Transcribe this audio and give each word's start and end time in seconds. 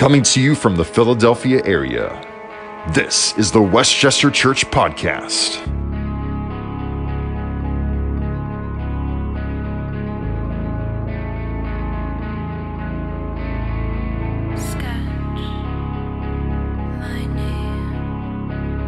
Coming 0.00 0.22
to 0.22 0.40
you 0.40 0.54
from 0.54 0.76
the 0.76 0.84
Philadelphia 0.86 1.60
area, 1.66 2.08
this 2.94 3.36
is 3.36 3.52
the 3.52 3.60
Westchester 3.60 4.30
Church 4.30 4.64
Podcast. 4.64 5.58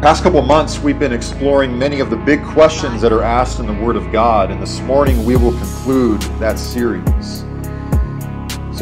Past 0.01 0.23
couple 0.23 0.41
months, 0.41 0.79
we've 0.79 0.97
been 0.97 1.13
exploring 1.13 1.77
many 1.77 1.99
of 1.99 2.09
the 2.09 2.17
big 2.17 2.43
questions 2.43 3.03
that 3.03 3.13
are 3.13 3.21
asked 3.21 3.59
in 3.59 3.67
the 3.67 3.73
Word 3.85 3.97
of 3.97 4.11
God, 4.11 4.49
and 4.49 4.59
this 4.59 4.81
morning 4.81 5.23
we 5.23 5.35
will 5.35 5.55
conclude 5.59 6.23
that 6.39 6.57
series. 6.57 7.45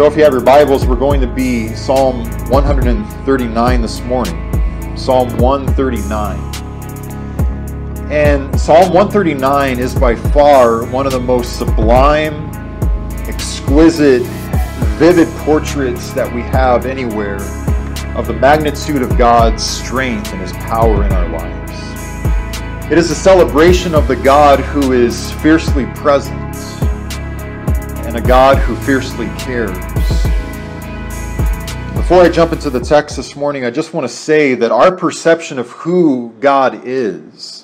So, 0.02 0.08
if 0.08 0.18
you 0.18 0.24
have 0.24 0.34
your 0.34 0.42
Bibles, 0.42 0.84
we're 0.88 0.96
going 0.96 1.22
to 1.22 1.28
be 1.28 1.76
Psalm 1.76 2.24
139 2.50 3.82
this 3.84 4.02
morning. 4.02 4.98
Psalm 4.98 5.38
139. 5.38 6.40
And 8.12 8.60
Psalm 8.60 8.92
139 8.94 9.78
is 9.78 9.94
by 9.94 10.16
far 10.16 10.88
one 10.88 11.06
of 11.06 11.12
the 11.12 11.20
most 11.20 11.60
sublime, 11.60 12.50
exquisite, 13.28 14.24
vivid 14.98 15.28
portraits 15.42 16.12
that 16.14 16.34
we 16.34 16.42
have 16.42 16.88
anywhere 16.88 17.40
of 18.16 18.26
the 18.26 18.34
magnitude 18.34 19.04
of 19.04 19.16
God's 19.20 19.64
strength 19.64 20.34
and 20.34 20.42
His 20.42 20.54
power 20.54 21.06
in 21.06 21.12
our 21.12 21.30
lives. 21.30 22.92
It 22.92 22.98
is 22.98 23.12
a 23.12 23.16
celebration 23.16 23.94
of 23.94 24.08
the 24.08 24.16
God 24.16 24.62
who 24.62 24.94
is 24.94 25.32
fiercely 25.34 25.86
present 25.94 26.56
and 28.12 28.18
a 28.18 28.28
God 28.28 28.58
who 28.58 28.76
fiercely 28.78 29.28
cares. 29.38 29.91
Before 32.12 32.26
I 32.26 32.30
jump 32.30 32.52
into 32.52 32.70
the 32.70 32.82
text 32.82 33.16
this 33.16 33.38
morning, 33.38 33.64
I 33.64 33.72
just 33.72 33.94
want 33.94 34.04
to 34.04 34.14
say 34.14 34.54
that 34.56 34.70
our 34.70 34.94
perception 34.94 35.58
of 35.58 35.70
who 35.70 36.36
God 36.42 36.82
is 36.84 37.64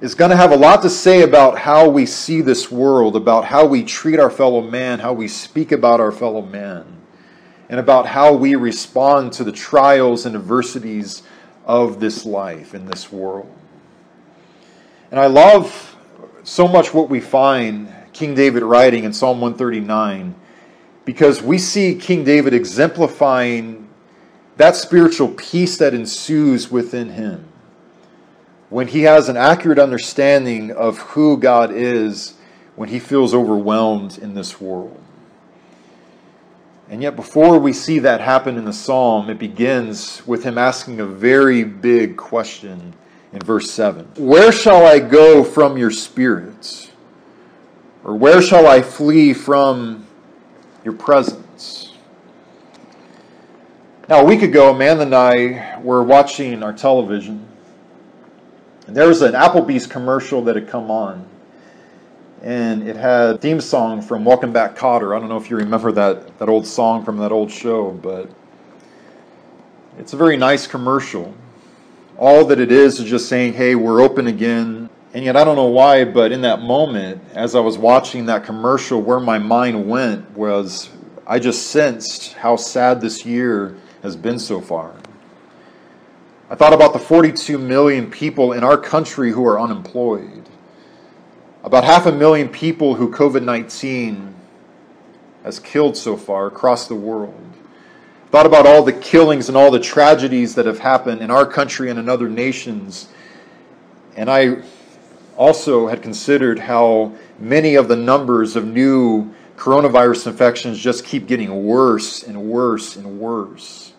is 0.00 0.16
going 0.16 0.32
to 0.32 0.36
have 0.36 0.50
a 0.50 0.56
lot 0.56 0.82
to 0.82 0.90
say 0.90 1.22
about 1.22 1.56
how 1.56 1.88
we 1.88 2.04
see 2.04 2.40
this 2.40 2.68
world, 2.68 3.14
about 3.14 3.44
how 3.44 3.64
we 3.64 3.84
treat 3.84 4.18
our 4.18 4.28
fellow 4.28 4.60
man, 4.60 4.98
how 4.98 5.12
we 5.12 5.28
speak 5.28 5.70
about 5.70 6.00
our 6.00 6.10
fellow 6.10 6.42
man 6.42 6.84
and 7.68 7.78
about 7.78 8.06
how 8.06 8.34
we 8.34 8.56
respond 8.56 9.34
to 9.34 9.44
the 9.44 9.52
trials 9.52 10.26
and 10.26 10.34
adversities 10.34 11.22
of 11.64 12.00
this 12.00 12.26
life 12.26 12.74
in 12.74 12.86
this 12.86 13.12
world. 13.12 13.48
And 15.12 15.20
I 15.20 15.26
love 15.26 15.96
so 16.42 16.66
much 16.66 16.92
what 16.92 17.08
we 17.08 17.20
find 17.20 17.94
King 18.12 18.34
David 18.34 18.64
writing 18.64 19.04
in 19.04 19.12
Psalm 19.12 19.40
139 19.40 20.34
because 21.04 21.42
we 21.42 21.58
see 21.58 21.94
King 21.94 22.24
David 22.24 22.54
exemplifying 22.54 23.88
that 24.56 24.76
spiritual 24.76 25.28
peace 25.28 25.78
that 25.78 25.94
ensues 25.94 26.70
within 26.70 27.10
him 27.10 27.46
when 28.68 28.86
he 28.86 29.02
has 29.02 29.28
an 29.28 29.36
accurate 29.36 29.78
understanding 29.78 30.70
of 30.70 30.98
who 30.98 31.36
God 31.36 31.72
is 31.72 32.34
when 32.76 32.88
he 32.88 32.98
feels 32.98 33.34
overwhelmed 33.34 34.18
in 34.18 34.34
this 34.34 34.60
world. 34.60 34.98
And 36.88 37.02
yet, 37.02 37.14
before 37.14 37.58
we 37.58 37.72
see 37.72 38.00
that 38.00 38.20
happen 38.20 38.56
in 38.56 38.64
the 38.64 38.72
psalm, 38.72 39.30
it 39.30 39.38
begins 39.38 40.26
with 40.26 40.42
him 40.42 40.58
asking 40.58 40.98
a 40.98 41.06
very 41.06 41.62
big 41.62 42.16
question 42.16 42.94
in 43.32 43.40
verse 43.40 43.70
7 43.70 44.08
Where 44.16 44.50
shall 44.50 44.84
I 44.84 44.98
go 44.98 45.44
from 45.44 45.76
your 45.78 45.90
spirits? 45.90 46.90
Or 48.02 48.16
where 48.16 48.40
shall 48.40 48.66
I 48.66 48.82
flee 48.82 49.34
from 49.34 50.06
your 50.84 50.94
presence? 50.94 51.94
Now, 54.08 54.20
a 54.20 54.24
week 54.24 54.42
ago, 54.42 54.74
Amanda 54.74 55.02
and 55.02 55.14
I 55.14 55.78
were 55.80 56.02
watching 56.02 56.62
our 56.62 56.72
television, 56.72 57.46
and 58.86 58.96
there 58.96 59.06
was 59.08 59.22
an 59.22 59.32
Applebee's 59.32 59.86
commercial 59.86 60.42
that 60.44 60.56
had 60.56 60.68
come 60.68 60.90
on 60.90 61.26
and 62.42 62.88
it 62.88 62.96
had 62.96 63.34
a 63.34 63.38
theme 63.38 63.60
song 63.60 64.00
from 64.00 64.24
Welcome 64.24 64.52
Back 64.52 64.74
Kotter. 64.76 65.14
I 65.14 65.20
don't 65.20 65.28
know 65.28 65.36
if 65.36 65.50
you 65.50 65.56
remember 65.56 65.92
that, 65.92 66.38
that 66.38 66.48
old 66.48 66.66
song 66.66 67.04
from 67.04 67.18
that 67.18 67.32
old 67.32 67.50
show, 67.50 67.90
but 67.90 68.30
it's 69.98 70.14
a 70.14 70.16
very 70.16 70.36
nice 70.36 70.66
commercial. 70.66 71.34
All 72.16 72.44
that 72.46 72.58
it 72.58 72.72
is 72.72 72.98
is 72.98 73.08
just 73.08 73.28
saying, 73.28 73.54
hey, 73.54 73.74
we're 73.74 74.00
open 74.00 74.26
again. 74.26 74.88
And 75.12 75.24
yet, 75.24 75.36
I 75.36 75.42
don't 75.42 75.56
know 75.56 75.66
why, 75.66 76.04
but 76.04 76.30
in 76.30 76.42
that 76.42 76.62
moment, 76.62 77.20
as 77.34 77.56
I 77.56 77.60
was 77.60 77.76
watching 77.76 78.26
that 78.26 78.44
commercial, 78.44 79.02
where 79.02 79.18
my 79.18 79.38
mind 79.38 79.88
went 79.88 80.30
was 80.36 80.88
I 81.26 81.38
just 81.38 81.68
sensed 81.68 82.34
how 82.34 82.56
sad 82.56 83.00
this 83.00 83.24
year 83.24 83.76
has 84.02 84.16
been 84.16 84.38
so 84.38 84.60
far. 84.60 84.94
I 86.48 86.54
thought 86.54 86.72
about 86.72 86.92
the 86.92 86.98
42 86.98 87.58
million 87.58 88.10
people 88.10 88.52
in 88.52 88.64
our 88.64 88.76
country 88.76 89.30
who 89.30 89.44
are 89.46 89.60
unemployed 89.60 90.48
about 91.62 91.84
half 91.84 92.06
a 92.06 92.12
million 92.12 92.48
people 92.48 92.94
who 92.94 93.10
COVID 93.10 93.44
19 93.44 94.34
has 95.44 95.58
killed 95.58 95.96
so 95.96 96.16
far 96.16 96.46
across 96.46 96.88
the 96.88 96.94
world. 96.94 97.34
Thought 98.30 98.46
about 98.46 98.66
all 98.66 98.82
the 98.82 98.92
killings 98.92 99.48
and 99.48 99.56
all 99.56 99.70
the 99.70 99.80
tragedies 99.80 100.54
that 100.54 100.66
have 100.66 100.78
happened 100.78 101.20
in 101.20 101.30
our 101.30 101.46
country 101.46 101.90
and 101.90 101.98
in 101.98 102.08
other 102.08 102.28
nations. 102.28 103.08
And 104.16 104.30
I 104.30 104.62
also 105.40 105.86
had 105.86 106.02
considered 106.02 106.58
how 106.58 107.10
many 107.38 107.74
of 107.74 107.88
the 107.88 107.96
numbers 107.96 108.56
of 108.56 108.66
new 108.66 109.32
coronavirus 109.56 110.26
infections 110.26 110.78
just 110.78 111.02
keep 111.02 111.26
getting 111.26 111.64
worse 111.64 112.22
and 112.22 112.38
worse 112.42 112.96
and 112.96 113.18
worse. 113.18 113.94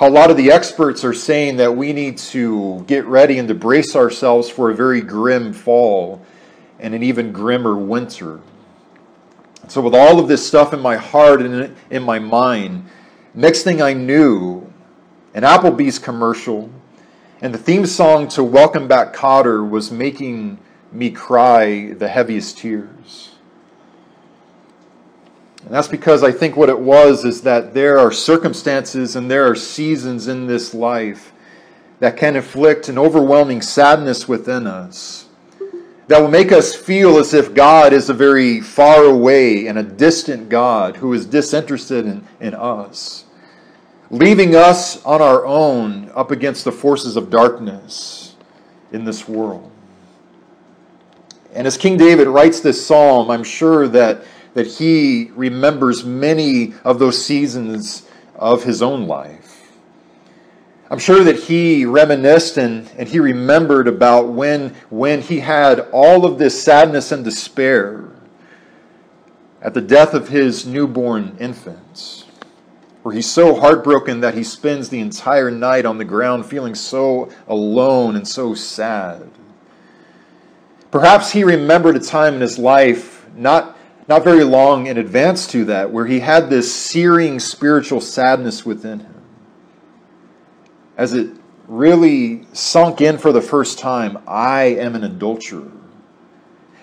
How 0.00 0.08
a 0.08 0.10
lot 0.10 0.32
of 0.32 0.36
the 0.36 0.50
experts 0.50 1.04
are 1.04 1.14
saying 1.14 1.58
that 1.58 1.76
we 1.76 1.92
need 1.92 2.18
to 2.18 2.82
get 2.88 3.06
ready 3.06 3.38
and 3.38 3.46
to 3.46 3.54
brace 3.54 3.94
ourselves 3.94 4.50
for 4.50 4.72
a 4.72 4.74
very 4.74 5.00
grim 5.00 5.52
fall 5.52 6.20
and 6.80 6.92
an 6.92 7.04
even 7.04 7.30
grimmer 7.30 7.76
winter. 7.76 8.40
So, 9.68 9.80
with 9.80 9.94
all 9.94 10.18
of 10.18 10.26
this 10.26 10.44
stuff 10.44 10.74
in 10.74 10.80
my 10.80 10.96
heart 10.96 11.40
and 11.40 11.76
in 11.88 12.02
my 12.02 12.18
mind, 12.18 12.84
next 13.32 13.62
thing 13.62 13.80
I 13.80 13.92
knew, 13.92 14.68
an 15.34 15.44
Applebee's 15.44 16.00
commercial 16.00 16.68
and 17.40 17.54
the 17.54 17.58
theme 17.58 17.86
song 17.86 18.26
to 18.28 18.42
Welcome 18.42 18.88
Back 18.88 19.14
Kotter 19.14 19.68
was 19.68 19.92
making 19.92 20.58
me 20.90 21.10
cry 21.10 21.92
the 21.92 22.08
heaviest 22.08 22.58
tears. 22.58 23.36
And 25.64 25.72
that's 25.72 25.86
because 25.86 26.24
I 26.24 26.32
think 26.32 26.56
what 26.56 26.68
it 26.68 26.80
was 26.80 27.24
is 27.24 27.42
that 27.42 27.74
there 27.74 27.98
are 27.98 28.10
circumstances 28.10 29.14
and 29.14 29.30
there 29.30 29.48
are 29.48 29.54
seasons 29.54 30.26
in 30.26 30.48
this 30.48 30.74
life 30.74 31.32
that 32.00 32.16
can 32.16 32.34
inflict 32.34 32.88
an 32.88 32.98
overwhelming 32.98 33.62
sadness 33.62 34.26
within 34.26 34.66
us 34.66 35.26
that 36.08 36.20
will 36.20 36.28
make 36.28 36.50
us 36.50 36.74
feel 36.74 37.18
as 37.18 37.34
if 37.34 37.54
God 37.54 37.92
is 37.92 38.08
a 38.08 38.14
very 38.14 38.60
far 38.60 39.04
away 39.04 39.66
and 39.66 39.78
a 39.78 39.82
distant 39.82 40.48
God 40.48 40.96
who 40.96 41.12
is 41.12 41.26
disinterested 41.26 42.06
in, 42.06 42.26
in 42.40 42.54
us, 42.54 43.26
leaving 44.10 44.54
us 44.54 45.04
on 45.04 45.20
our 45.20 45.44
own 45.44 46.10
up 46.14 46.30
against 46.30 46.64
the 46.64 46.72
forces 46.72 47.16
of 47.16 47.30
darkness 47.30 48.36
in 48.92 49.04
this 49.04 49.28
world. 49.28 49.70
And 51.54 51.66
as 51.66 51.76
King 51.76 51.96
David 51.96 52.28
writes 52.28 52.60
this 52.60 52.84
psalm, 52.84 53.30
I'm 53.30 53.44
sure 53.44 53.88
that, 53.88 54.24
that 54.54 54.66
he 54.66 55.30
remembers 55.34 56.04
many 56.04 56.74
of 56.84 56.98
those 56.98 57.22
seasons 57.22 58.06
of 58.34 58.64
his 58.64 58.82
own 58.82 59.06
life. 59.06 59.48
I'm 60.90 60.98
sure 60.98 61.22
that 61.24 61.36
he 61.36 61.84
reminisced 61.84 62.56
and, 62.56 62.90
and 62.96 63.08
he 63.08 63.20
remembered 63.20 63.88
about 63.88 64.28
when, 64.28 64.70
when 64.88 65.20
he 65.20 65.40
had 65.40 65.80
all 65.92 66.24
of 66.24 66.38
this 66.38 66.62
sadness 66.62 67.12
and 67.12 67.22
despair 67.24 68.08
at 69.60 69.74
the 69.74 69.82
death 69.82 70.14
of 70.14 70.28
his 70.28 70.64
newborn 70.64 71.36
infants, 71.38 72.24
where 73.08 73.14
he's 73.14 73.30
so 73.30 73.58
heartbroken 73.58 74.20
that 74.20 74.34
he 74.34 74.44
spends 74.44 74.90
the 74.90 75.00
entire 75.00 75.50
night 75.50 75.86
on 75.86 75.96
the 75.96 76.04
ground 76.04 76.44
feeling 76.44 76.74
so 76.74 77.30
alone 77.46 78.14
and 78.16 78.28
so 78.28 78.52
sad. 78.52 79.30
Perhaps 80.90 81.32
he 81.32 81.42
remembered 81.42 81.96
a 81.96 82.00
time 82.00 82.34
in 82.34 82.42
his 82.42 82.58
life, 82.58 83.26
not, 83.34 83.78
not 84.08 84.24
very 84.24 84.44
long 84.44 84.88
in 84.88 84.98
advance 84.98 85.46
to 85.46 85.64
that, 85.64 85.90
where 85.90 86.04
he 86.04 86.20
had 86.20 86.50
this 86.50 86.70
searing 86.74 87.40
spiritual 87.40 88.02
sadness 88.02 88.66
within 88.66 89.00
him 89.00 89.22
as 90.98 91.14
it 91.14 91.30
really 91.66 92.46
sunk 92.52 93.00
in 93.00 93.16
for 93.16 93.32
the 93.32 93.40
first 93.40 93.78
time 93.78 94.18
I 94.26 94.64
am 94.64 94.94
an 94.94 95.04
adulterer. 95.04 95.72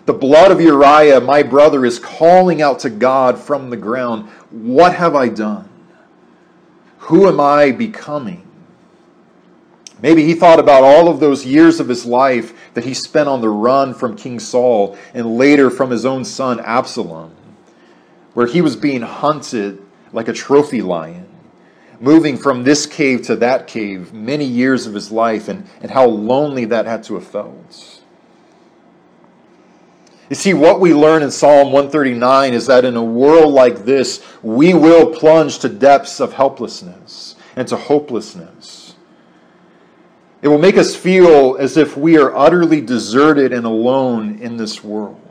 The 0.07 0.13
blood 0.13 0.49
of 0.49 0.59
Uriah, 0.59 1.21
my 1.21 1.43
brother, 1.43 1.85
is 1.85 1.99
calling 1.99 2.63
out 2.63 2.79
to 2.79 2.89
God 2.89 3.37
from 3.37 3.69
the 3.69 3.77
ground 3.77 4.27
What 4.49 4.95
have 4.95 5.15
I 5.15 5.29
done? 5.29 5.69
Who 7.05 7.27
am 7.27 7.39
I 7.39 7.71
becoming? 7.71 8.41
Maybe 10.01 10.25
he 10.25 10.33
thought 10.33 10.59
about 10.59 10.83
all 10.83 11.07
of 11.07 11.19
those 11.19 11.45
years 11.45 11.79
of 11.79 11.87
his 11.87 12.05
life 12.05 12.53
that 12.73 12.83
he 12.83 12.93
spent 12.93 13.29
on 13.29 13.41
the 13.41 13.49
run 13.49 13.93
from 13.93 14.15
King 14.15 14.39
Saul 14.39 14.97
and 15.13 15.37
later 15.37 15.69
from 15.69 15.89
his 15.89 16.05
own 16.05 16.25
son 16.25 16.59
Absalom, 16.59 17.35
where 18.33 18.47
he 18.47 18.61
was 18.61 18.75
being 18.75 19.01
hunted 19.01 19.81
like 20.11 20.27
a 20.27 20.33
trophy 20.33 20.81
lion 20.81 21.27
moving 21.99 22.37
from 22.37 22.63
this 22.63 22.85
cave 22.85 23.21
to 23.23 23.35
that 23.37 23.67
cave 23.67 24.13
many 24.13 24.45
years 24.45 24.85
of 24.85 24.93
his 24.93 25.11
life, 25.11 25.47
and, 25.47 25.67
and 25.81 25.91
how 25.91 26.05
lonely 26.05 26.65
that 26.65 26.85
had 26.85 27.03
to 27.03 27.15
have 27.15 27.25
felt. 27.25 28.01
You 30.29 30.35
see, 30.35 30.53
what 30.55 30.79
we 30.79 30.93
learn 30.93 31.21
in 31.21 31.29
Psalm 31.29 31.71
139 31.71 32.53
is 32.53 32.65
that 32.65 32.83
in 32.83 32.95
a 32.95 33.03
world 33.03 33.53
like 33.53 33.85
this, 33.85 34.25
we 34.41 34.73
will 34.73 35.13
plunge 35.13 35.59
to 35.59 35.69
depths 35.69 36.19
of 36.19 36.33
helplessness 36.33 37.35
and 37.55 37.67
to 37.67 37.77
hopelessness. 37.77 38.95
It 40.41 40.47
will 40.47 40.57
make 40.57 40.77
us 40.77 40.95
feel 40.95 41.57
as 41.57 41.77
if 41.77 41.95
we 41.95 42.17
are 42.17 42.35
utterly 42.35 42.81
deserted 42.81 43.53
and 43.53 43.65
alone 43.65 44.39
in 44.39 44.57
this 44.57 44.83
world. 44.83 45.21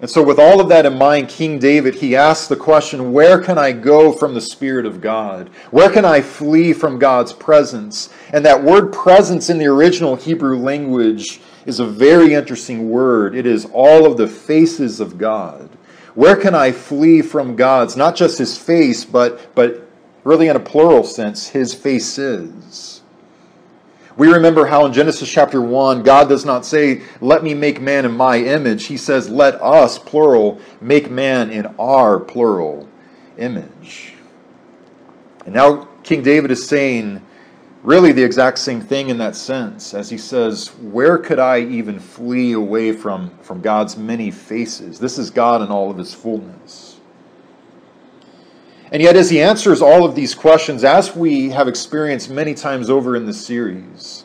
And 0.00 0.10
so, 0.10 0.22
with 0.22 0.38
all 0.38 0.60
of 0.60 0.68
that 0.68 0.84
in 0.84 0.98
mind, 0.98 1.30
King 1.30 1.58
David, 1.58 1.94
he 1.94 2.16
asks 2.16 2.48
the 2.48 2.56
question 2.56 3.14
where 3.14 3.40
can 3.40 3.56
I 3.56 3.72
go 3.72 4.12
from 4.12 4.34
the 4.34 4.42
Spirit 4.42 4.84
of 4.84 5.00
God? 5.00 5.48
Where 5.70 5.88
can 5.88 6.04
I 6.04 6.20
flee 6.20 6.74
from 6.74 6.98
God's 6.98 7.32
presence? 7.32 8.10
And 8.34 8.44
that 8.44 8.62
word 8.62 8.92
presence 8.92 9.48
in 9.48 9.56
the 9.56 9.66
original 9.66 10.14
Hebrew 10.14 10.58
language 10.58 11.40
is 11.66 11.80
a 11.80 11.86
very 11.86 12.32
interesting 12.32 12.88
word. 12.88 13.34
It 13.34 13.44
is 13.44 13.66
all 13.72 14.06
of 14.06 14.16
the 14.16 14.28
faces 14.28 15.00
of 15.00 15.18
God. 15.18 15.68
Where 16.14 16.36
can 16.36 16.54
I 16.54 16.72
flee 16.72 17.20
from 17.20 17.56
God's, 17.56 17.96
not 17.96 18.16
just 18.16 18.38
his 18.38 18.56
face, 18.56 19.04
but, 19.04 19.54
but 19.54 19.86
really 20.24 20.48
in 20.48 20.56
a 20.56 20.60
plural 20.60 21.04
sense, 21.04 21.48
his 21.48 21.74
faces? 21.74 23.02
We 24.16 24.32
remember 24.32 24.64
how 24.64 24.86
in 24.86 24.94
Genesis 24.94 25.30
chapter 25.30 25.60
1, 25.60 26.02
God 26.02 26.28
does 26.28 26.46
not 26.46 26.64
say, 26.64 27.02
Let 27.20 27.44
me 27.44 27.52
make 27.52 27.82
man 27.82 28.06
in 28.06 28.16
my 28.16 28.38
image. 28.38 28.86
He 28.86 28.96
says, 28.96 29.28
Let 29.28 29.60
us, 29.60 29.98
plural, 29.98 30.58
make 30.80 31.10
man 31.10 31.50
in 31.50 31.66
our 31.78 32.18
plural 32.18 32.88
image. 33.36 34.14
And 35.44 35.54
now 35.54 35.86
King 36.02 36.22
David 36.22 36.50
is 36.50 36.66
saying 36.66 37.20
really 37.86 38.10
the 38.10 38.22
exact 38.22 38.58
same 38.58 38.80
thing 38.80 39.10
in 39.10 39.18
that 39.18 39.36
sense 39.36 39.94
as 39.94 40.10
he 40.10 40.18
says, 40.18 40.68
Where 40.80 41.16
could 41.18 41.38
I 41.38 41.60
even 41.60 42.00
flee 42.00 42.52
away 42.52 42.92
from, 42.92 43.30
from 43.38 43.60
God's 43.60 43.96
many 43.96 44.30
faces? 44.30 44.98
This 44.98 45.18
is 45.18 45.30
God 45.30 45.62
in 45.62 45.68
all 45.68 45.90
of 45.90 45.96
his 45.96 46.12
fullness. 46.12 47.00
And 48.90 49.00
yet, 49.00 49.16
as 49.16 49.30
he 49.30 49.40
answers 49.40 49.82
all 49.82 50.04
of 50.04 50.14
these 50.14 50.34
questions, 50.34 50.84
as 50.84 51.14
we 51.14 51.50
have 51.50 51.68
experienced 51.68 52.28
many 52.28 52.54
times 52.54 52.90
over 52.90 53.14
in 53.16 53.24
this 53.24 53.44
series, 53.44 54.24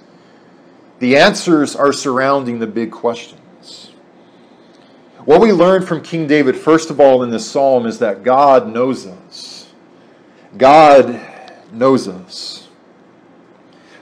the 1.00 1.18
answers 1.18 1.76
are 1.76 1.94
surrounding 1.94 2.60
the 2.60 2.68
big 2.68 2.92
questions. 2.92 3.92
What 5.26 5.40
we 5.40 5.52
learn 5.52 5.86
from 5.86 6.02
King 6.02 6.26
David, 6.26 6.56
first 6.56 6.90
of 6.90 7.00
all, 7.00 7.22
in 7.22 7.30
this 7.30 7.50
psalm 7.50 7.86
is 7.86 8.00
that 8.00 8.24
God 8.24 8.68
knows 8.68 9.06
us. 9.06 9.72
God 10.58 11.20
knows 11.72 12.08
us. 12.08 12.61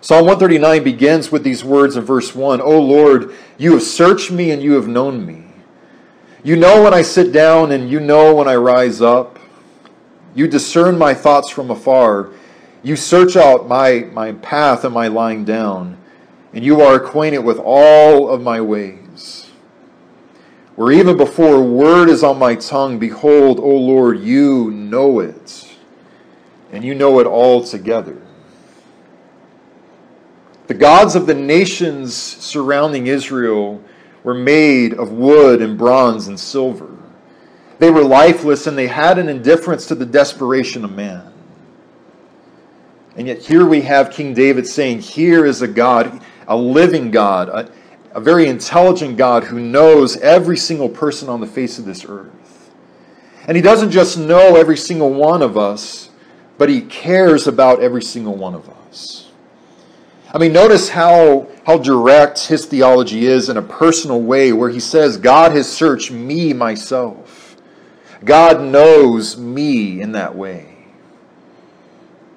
Psalm 0.09 0.25
139 0.25 0.83
begins 0.83 1.31
with 1.31 1.43
these 1.43 1.63
words 1.63 1.95
in 1.95 2.03
verse 2.03 2.33
1 2.33 2.61
O 2.61 2.79
Lord, 2.81 3.31
you 3.59 3.73
have 3.73 3.83
searched 3.83 4.31
me 4.31 4.49
and 4.49 4.59
you 4.59 4.73
have 4.73 4.87
known 4.87 5.23
me. 5.23 5.45
You 6.43 6.55
know 6.55 6.81
when 6.81 6.95
I 6.95 7.03
sit 7.03 7.31
down 7.31 7.71
and 7.71 7.91
you 7.91 7.99
know 7.99 8.33
when 8.33 8.47
I 8.47 8.55
rise 8.55 9.03
up. 9.03 9.37
You 10.33 10.47
discern 10.47 10.97
my 10.97 11.13
thoughts 11.13 11.51
from 11.51 11.69
afar. 11.69 12.31
You 12.81 12.95
search 12.95 13.35
out 13.35 13.67
my, 13.67 14.07
my 14.11 14.31
path 14.31 14.83
and 14.83 14.95
my 14.95 15.09
lying 15.09 15.45
down, 15.45 15.95
and 16.53 16.65
you 16.65 16.81
are 16.81 16.95
acquainted 16.95 17.43
with 17.43 17.59
all 17.63 18.31
of 18.31 18.41
my 18.41 18.59
ways. 18.61 19.51
Where 20.75 20.91
even 20.91 21.17
before 21.17 21.57
a 21.57 21.61
word 21.61 22.09
is 22.09 22.23
on 22.23 22.39
my 22.39 22.55
tongue, 22.55 22.97
behold, 22.97 23.59
O 23.59 23.75
Lord, 23.75 24.21
you 24.21 24.71
know 24.71 25.19
it, 25.19 25.71
and 26.71 26.83
you 26.83 26.95
know 26.95 27.19
it 27.19 27.27
altogether. 27.27 28.19
The 30.69 30.75
gods 30.75 31.15
of 31.15 31.25
the 31.25 31.33
nations 31.33 32.13
surrounding 32.13 33.07
Israel 33.07 33.81
were 34.23 34.35
made 34.35 34.93
of 34.93 35.11
wood 35.11 35.63
and 35.63 35.75
bronze 35.75 36.27
and 36.27 36.39
silver. 36.39 36.95
They 37.79 37.89
were 37.89 38.03
lifeless 38.03 38.67
and 38.67 38.77
they 38.77 38.85
had 38.85 39.17
an 39.17 39.29
indifference 39.29 39.87
to 39.87 39.95
the 39.95 40.05
desperation 40.05 40.85
of 40.85 40.91
man. 40.91 41.33
And 43.15 43.25
yet, 43.25 43.39
here 43.39 43.65
we 43.65 43.81
have 43.81 44.11
King 44.11 44.35
David 44.35 44.67
saying, 44.67 44.99
Here 44.99 45.43
is 45.43 45.63
a 45.63 45.67
God, 45.67 46.21
a 46.47 46.55
living 46.55 47.09
God, 47.09 47.49
a, 47.49 47.71
a 48.11 48.21
very 48.21 48.45
intelligent 48.45 49.17
God 49.17 49.45
who 49.45 49.59
knows 49.59 50.17
every 50.17 50.55
single 50.55 50.89
person 50.89 51.29
on 51.29 51.41
the 51.41 51.47
face 51.47 51.79
of 51.79 51.85
this 51.85 52.05
earth. 52.07 52.69
And 53.47 53.57
he 53.57 53.63
doesn't 53.63 53.89
just 53.89 54.19
know 54.19 54.55
every 54.55 54.77
single 54.77 55.11
one 55.11 55.41
of 55.41 55.57
us, 55.57 56.11
but 56.59 56.69
he 56.69 56.81
cares 56.81 57.47
about 57.47 57.81
every 57.81 58.03
single 58.03 58.35
one 58.35 58.53
of 58.53 58.69
us. 58.69 59.28
I 60.31 60.37
mean, 60.37 60.53
notice 60.53 60.89
how, 60.89 61.47
how 61.65 61.79
direct 61.79 62.47
his 62.47 62.65
theology 62.65 63.25
is 63.25 63.49
in 63.49 63.57
a 63.57 63.63
personal 63.63 64.21
way, 64.21 64.53
where 64.53 64.69
he 64.69 64.79
says, 64.79 65.17
God 65.17 65.53
has 65.53 65.71
searched 65.71 66.11
me 66.11 66.53
myself. 66.53 67.55
God 68.23 68.61
knows 68.61 69.37
me 69.37 70.01
in 70.01 70.11
that 70.11 70.35
way. 70.35 70.75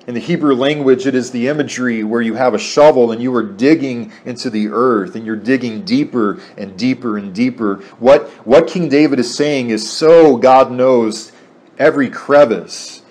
In 0.06 0.15
the 0.15 0.21
Hebrew 0.21 0.55
language, 0.55 1.06
it 1.06 1.15
is 1.15 1.31
the 1.31 1.49
imagery 1.49 2.03
where 2.03 2.23
you 2.23 2.35
have 2.35 2.55
a 2.55 2.59
shovel 2.59 3.12
and 3.12 3.23
you 3.23 3.35
are 3.37 3.43
digging 3.43 4.11
into 4.25 4.49
the 4.49 4.69
earth 4.69 5.15
and 5.15 5.27
you're 5.27 5.37
digging 5.37 5.85
deeper 5.85 6.41
and 6.56 6.77
deeper 6.77 7.19
and 7.19 7.35
deeper. 7.35 7.77
What, 7.99 8.29
what 8.47 8.67
King 8.67 8.88
David 8.88 9.21
is 9.21 9.33
saying 9.33 9.71
is 9.71 9.88
so 9.88 10.37
God 10.37 10.73
knows 10.73 11.31
every 11.79 12.09
crevice 12.09 13.03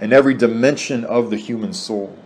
and 0.00 0.12
every 0.12 0.34
dimension 0.34 1.04
of 1.04 1.30
the 1.30 1.36
human 1.36 1.72
soul. 1.72 2.19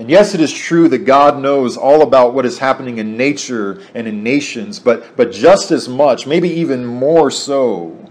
And 0.00 0.08
yes, 0.08 0.34
it 0.34 0.40
is 0.40 0.50
true 0.50 0.88
that 0.88 1.04
God 1.04 1.38
knows 1.38 1.76
all 1.76 2.00
about 2.00 2.32
what 2.32 2.46
is 2.46 2.58
happening 2.58 2.96
in 2.96 3.18
nature 3.18 3.82
and 3.94 4.08
in 4.08 4.22
nations, 4.22 4.78
but, 4.78 5.14
but 5.14 5.30
just 5.30 5.70
as 5.70 5.90
much, 5.90 6.26
maybe 6.26 6.48
even 6.48 6.86
more 6.86 7.30
so, 7.30 8.10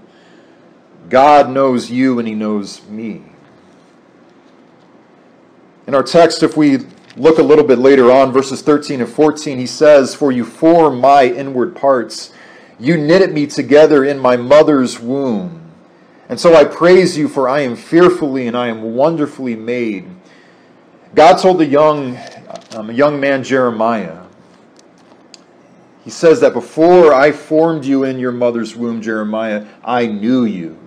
God 1.09 1.49
knows 1.49 1.89
you 1.89 2.19
and 2.19 2.27
He 2.27 2.35
knows 2.35 2.83
me. 2.83 3.23
In 5.87 5.95
our 5.95 6.03
text, 6.03 6.43
if 6.43 6.55
we 6.55 6.81
look 7.17 7.39
a 7.39 7.43
little 7.43 7.65
bit 7.65 7.79
later 7.79 8.11
on, 8.11 8.31
verses 8.31 8.61
13 8.61 9.01
and 9.01 9.09
14, 9.09 9.57
he 9.57 9.65
says, 9.65 10.13
For 10.13 10.31
you 10.31 10.45
form 10.45 11.01
my 11.01 11.23
inward 11.23 11.75
parts. 11.75 12.31
You 12.79 12.97
knitted 12.99 13.33
me 13.33 13.47
together 13.47 14.05
in 14.05 14.19
my 14.19 14.37
mother's 14.37 14.99
womb. 14.99 15.71
And 16.29 16.39
so 16.39 16.53
I 16.53 16.65
praise 16.65 17.17
you, 17.17 17.27
for 17.27 17.49
I 17.49 17.61
am 17.61 17.75
fearfully 17.75 18.45
and 18.45 18.55
I 18.55 18.67
am 18.67 18.93
wonderfully 18.93 19.55
made. 19.55 20.07
God 21.15 21.37
told 21.37 21.59
the 21.59 21.65
young, 21.65 22.17
um, 22.75 22.91
young 22.91 23.19
man 23.19 23.43
Jeremiah, 23.43 24.23
he 26.03 26.09
says 26.09 26.39
that 26.41 26.53
before 26.53 27.13
I 27.13 27.31
formed 27.31 27.85
you 27.85 28.03
in 28.03 28.19
your 28.19 28.31
mother's 28.31 28.75
womb, 28.75 29.01
Jeremiah, 29.01 29.67
I 29.83 30.05
knew 30.07 30.45
you. 30.45 30.77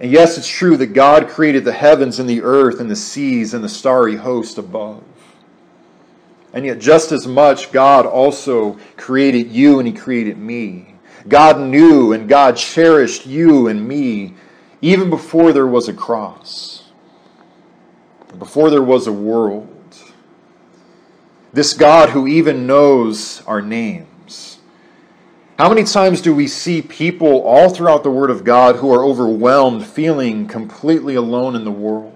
And 0.00 0.10
yes, 0.10 0.38
it's 0.38 0.48
true 0.48 0.78
that 0.78 0.88
God 0.88 1.28
created 1.28 1.64
the 1.64 1.72
heavens 1.72 2.18
and 2.18 2.28
the 2.28 2.42
earth 2.42 2.80
and 2.80 2.90
the 2.90 2.96
seas 2.96 3.52
and 3.52 3.62
the 3.62 3.68
starry 3.68 4.16
host 4.16 4.56
above. 4.56 5.04
And 6.52 6.64
yet, 6.64 6.80
just 6.80 7.12
as 7.12 7.26
much, 7.26 7.70
God 7.70 8.06
also 8.06 8.78
created 8.96 9.52
you 9.52 9.78
and 9.78 9.86
He 9.86 9.94
created 9.94 10.38
me. 10.38 10.94
God 11.28 11.60
knew 11.60 12.12
and 12.12 12.28
God 12.28 12.56
cherished 12.56 13.26
you 13.26 13.68
and 13.68 13.86
me 13.86 14.34
even 14.82 15.10
before 15.10 15.52
there 15.52 15.66
was 15.66 15.88
a 15.88 15.92
cross, 15.92 16.79
before 18.40 18.70
there 18.70 18.82
was 18.82 19.06
a 19.06 19.12
world. 19.12 19.68
This 21.52 21.72
God 21.74 22.10
who 22.10 22.26
even 22.26 22.66
knows 22.66 23.42
our 23.46 23.60
names. 23.60 24.58
How 25.58 25.68
many 25.68 25.84
times 25.84 26.22
do 26.22 26.34
we 26.34 26.46
see 26.48 26.80
people 26.80 27.42
all 27.42 27.68
throughout 27.68 28.02
the 28.02 28.10
Word 28.10 28.30
of 28.30 28.44
God 28.44 28.76
who 28.76 28.92
are 28.94 29.04
overwhelmed, 29.04 29.84
feeling 29.84 30.48
completely 30.48 31.16
alone 31.16 31.54
in 31.54 31.64
the 31.64 31.70
world? 31.70 32.14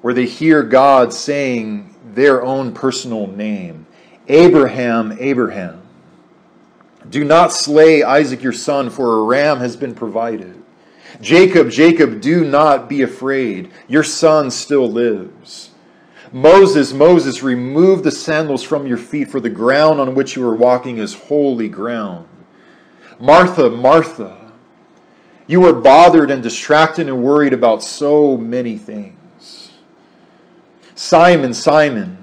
Where 0.00 0.14
they 0.14 0.26
hear 0.26 0.62
God 0.62 1.12
saying 1.12 1.96
their 2.14 2.42
own 2.42 2.72
personal 2.72 3.26
name 3.26 3.86
Abraham, 4.28 5.16
Abraham. 5.18 5.82
Do 7.08 7.24
not 7.24 7.52
slay 7.52 8.02
Isaac 8.02 8.42
your 8.42 8.52
son, 8.52 8.90
for 8.90 9.18
a 9.18 9.22
ram 9.22 9.58
has 9.58 9.76
been 9.76 9.94
provided. 9.94 10.57
Jacob, 11.20 11.70
Jacob, 11.70 12.20
do 12.20 12.44
not 12.44 12.88
be 12.88 13.02
afraid. 13.02 13.70
Your 13.88 14.04
son 14.04 14.50
still 14.50 14.90
lives. 14.90 15.70
Moses, 16.32 16.92
Moses, 16.92 17.42
remove 17.42 18.02
the 18.02 18.10
sandals 18.10 18.62
from 18.62 18.86
your 18.86 18.98
feet, 18.98 19.30
for 19.30 19.40
the 19.40 19.50
ground 19.50 20.00
on 20.00 20.14
which 20.14 20.36
you 20.36 20.46
are 20.46 20.54
walking 20.54 20.98
is 20.98 21.14
holy 21.14 21.68
ground. 21.68 22.28
Martha, 23.18 23.70
Martha, 23.70 24.52
you 25.46 25.64
are 25.66 25.72
bothered 25.72 26.30
and 26.30 26.42
distracted 26.42 27.08
and 27.08 27.24
worried 27.24 27.54
about 27.54 27.82
so 27.82 28.36
many 28.36 28.76
things. 28.76 29.72
Simon, 30.94 31.54
Simon, 31.54 32.18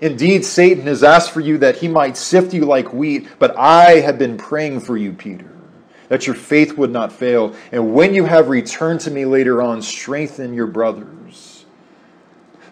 indeed 0.00 0.44
Satan 0.44 0.86
has 0.86 1.04
asked 1.04 1.30
for 1.30 1.40
you 1.40 1.58
that 1.58 1.76
he 1.76 1.86
might 1.86 2.16
sift 2.16 2.52
you 2.52 2.64
like 2.64 2.92
wheat, 2.92 3.28
but 3.38 3.56
I 3.56 4.00
have 4.00 4.18
been 4.18 4.36
praying 4.36 4.80
for 4.80 4.96
you, 4.96 5.12
Peter, 5.12 5.49
that 6.10 6.26
your 6.26 6.34
faith 6.34 6.76
would 6.76 6.90
not 6.90 7.12
fail. 7.12 7.54
And 7.70 7.94
when 7.94 8.14
you 8.14 8.24
have 8.24 8.48
returned 8.48 9.00
to 9.02 9.12
me 9.12 9.24
later 9.24 9.62
on, 9.62 9.80
strengthen 9.80 10.52
your 10.52 10.66
brothers. 10.66 11.64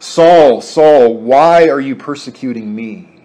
Saul, 0.00 0.60
Saul, 0.60 1.14
why 1.14 1.68
are 1.68 1.80
you 1.80 1.94
persecuting 1.94 2.74
me? 2.74 3.22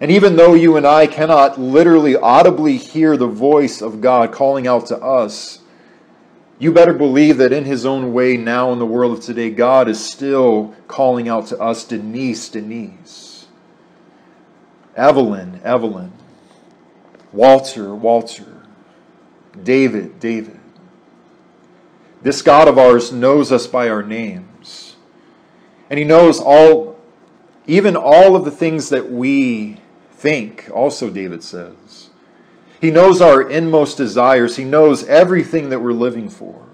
And 0.00 0.10
even 0.10 0.36
though 0.36 0.54
you 0.54 0.78
and 0.78 0.86
I 0.86 1.06
cannot 1.06 1.60
literally 1.60 2.16
audibly 2.16 2.78
hear 2.78 3.18
the 3.18 3.26
voice 3.26 3.82
of 3.82 4.00
God 4.00 4.32
calling 4.32 4.66
out 4.66 4.86
to 4.86 4.96
us, 4.96 5.60
you 6.58 6.72
better 6.72 6.94
believe 6.94 7.36
that 7.38 7.52
in 7.52 7.64
his 7.64 7.84
own 7.84 8.14
way 8.14 8.38
now 8.38 8.72
in 8.72 8.78
the 8.78 8.86
world 8.86 9.18
of 9.18 9.22
today, 9.22 9.50
God 9.50 9.88
is 9.88 10.02
still 10.02 10.74
calling 10.86 11.28
out 11.28 11.48
to 11.48 11.58
us, 11.60 11.84
Denise, 11.84 12.48
Denise, 12.48 13.46
Evelyn, 14.96 15.60
Evelyn, 15.62 16.12
Walter, 17.32 17.94
Walter, 17.94 18.57
David, 19.64 20.20
David. 20.20 20.58
This 22.22 22.42
God 22.42 22.68
of 22.68 22.78
ours 22.78 23.12
knows 23.12 23.52
us 23.52 23.66
by 23.66 23.88
our 23.88 24.02
names. 24.02 24.96
And 25.88 25.98
he 25.98 26.04
knows 26.04 26.40
all, 26.40 26.98
even 27.66 27.96
all 27.96 28.36
of 28.36 28.44
the 28.44 28.50
things 28.50 28.88
that 28.90 29.10
we 29.10 29.80
think, 30.12 30.68
also, 30.72 31.10
David 31.10 31.42
says. 31.42 32.10
He 32.80 32.90
knows 32.90 33.20
our 33.20 33.42
inmost 33.48 33.96
desires. 33.96 34.56
He 34.56 34.64
knows 34.64 35.04
everything 35.04 35.70
that 35.70 35.80
we're 35.80 35.92
living 35.92 36.28
for. 36.28 36.64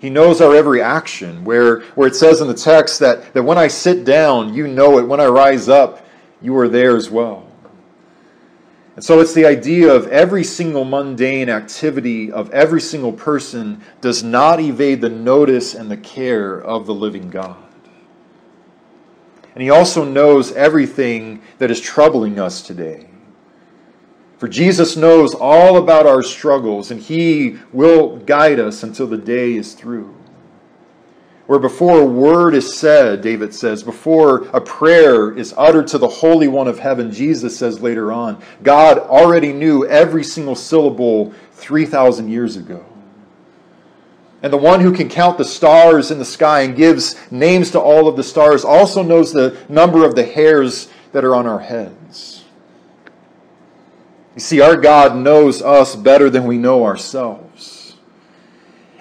He 0.00 0.10
knows 0.10 0.40
our 0.40 0.54
every 0.54 0.80
action, 0.80 1.44
where, 1.44 1.80
where 1.94 2.08
it 2.08 2.14
says 2.14 2.40
in 2.40 2.46
the 2.46 2.54
text 2.54 3.00
that, 3.00 3.34
that 3.34 3.42
when 3.42 3.58
I 3.58 3.68
sit 3.68 4.04
down, 4.04 4.54
you 4.54 4.68
know 4.68 4.98
it. 4.98 5.08
When 5.08 5.20
I 5.20 5.26
rise 5.26 5.68
up, 5.68 6.06
you 6.40 6.56
are 6.58 6.68
there 6.68 6.96
as 6.96 7.10
well. 7.10 7.47
And 8.98 9.04
so 9.04 9.20
it's 9.20 9.32
the 9.32 9.46
idea 9.46 9.94
of 9.94 10.08
every 10.08 10.42
single 10.42 10.84
mundane 10.84 11.48
activity 11.48 12.32
of 12.32 12.50
every 12.50 12.80
single 12.80 13.12
person 13.12 13.80
does 14.00 14.24
not 14.24 14.58
evade 14.58 15.02
the 15.02 15.08
notice 15.08 15.76
and 15.76 15.88
the 15.88 15.96
care 15.96 16.60
of 16.60 16.84
the 16.86 16.94
living 16.94 17.30
God. 17.30 17.56
And 19.54 19.62
he 19.62 19.70
also 19.70 20.02
knows 20.02 20.50
everything 20.50 21.42
that 21.58 21.70
is 21.70 21.80
troubling 21.80 22.40
us 22.40 22.60
today. 22.60 23.08
For 24.38 24.48
Jesus 24.48 24.96
knows 24.96 25.32
all 25.32 25.76
about 25.76 26.06
our 26.06 26.24
struggles, 26.24 26.90
and 26.90 27.00
he 27.00 27.56
will 27.72 28.16
guide 28.16 28.58
us 28.58 28.82
until 28.82 29.06
the 29.06 29.16
day 29.16 29.54
is 29.54 29.74
through. 29.74 30.12
Where 31.48 31.58
before 31.58 32.00
a 32.02 32.04
word 32.04 32.52
is 32.52 32.76
said, 32.76 33.22
David 33.22 33.54
says, 33.54 33.82
before 33.82 34.46
a 34.52 34.60
prayer 34.60 35.32
is 35.32 35.54
uttered 35.56 35.86
to 35.86 35.96
the 35.96 36.06
Holy 36.06 36.46
One 36.46 36.68
of 36.68 36.78
Heaven, 36.78 37.10
Jesus 37.10 37.56
says 37.56 37.80
later 37.80 38.12
on, 38.12 38.42
God 38.62 38.98
already 38.98 39.54
knew 39.54 39.86
every 39.86 40.22
single 40.24 40.54
syllable 40.54 41.32
3,000 41.52 42.28
years 42.28 42.56
ago. 42.56 42.84
And 44.42 44.52
the 44.52 44.58
one 44.58 44.80
who 44.80 44.94
can 44.94 45.08
count 45.08 45.38
the 45.38 45.44
stars 45.46 46.10
in 46.10 46.18
the 46.18 46.24
sky 46.26 46.60
and 46.60 46.76
gives 46.76 47.16
names 47.30 47.70
to 47.70 47.80
all 47.80 48.08
of 48.08 48.16
the 48.16 48.22
stars 48.22 48.62
also 48.62 49.02
knows 49.02 49.32
the 49.32 49.56
number 49.70 50.04
of 50.04 50.14
the 50.14 50.26
hairs 50.26 50.90
that 51.12 51.24
are 51.24 51.34
on 51.34 51.46
our 51.46 51.60
heads. 51.60 52.44
You 54.34 54.42
see, 54.42 54.60
our 54.60 54.76
God 54.76 55.16
knows 55.16 55.62
us 55.62 55.96
better 55.96 56.28
than 56.28 56.44
we 56.44 56.58
know 56.58 56.84
ourselves. 56.84 57.47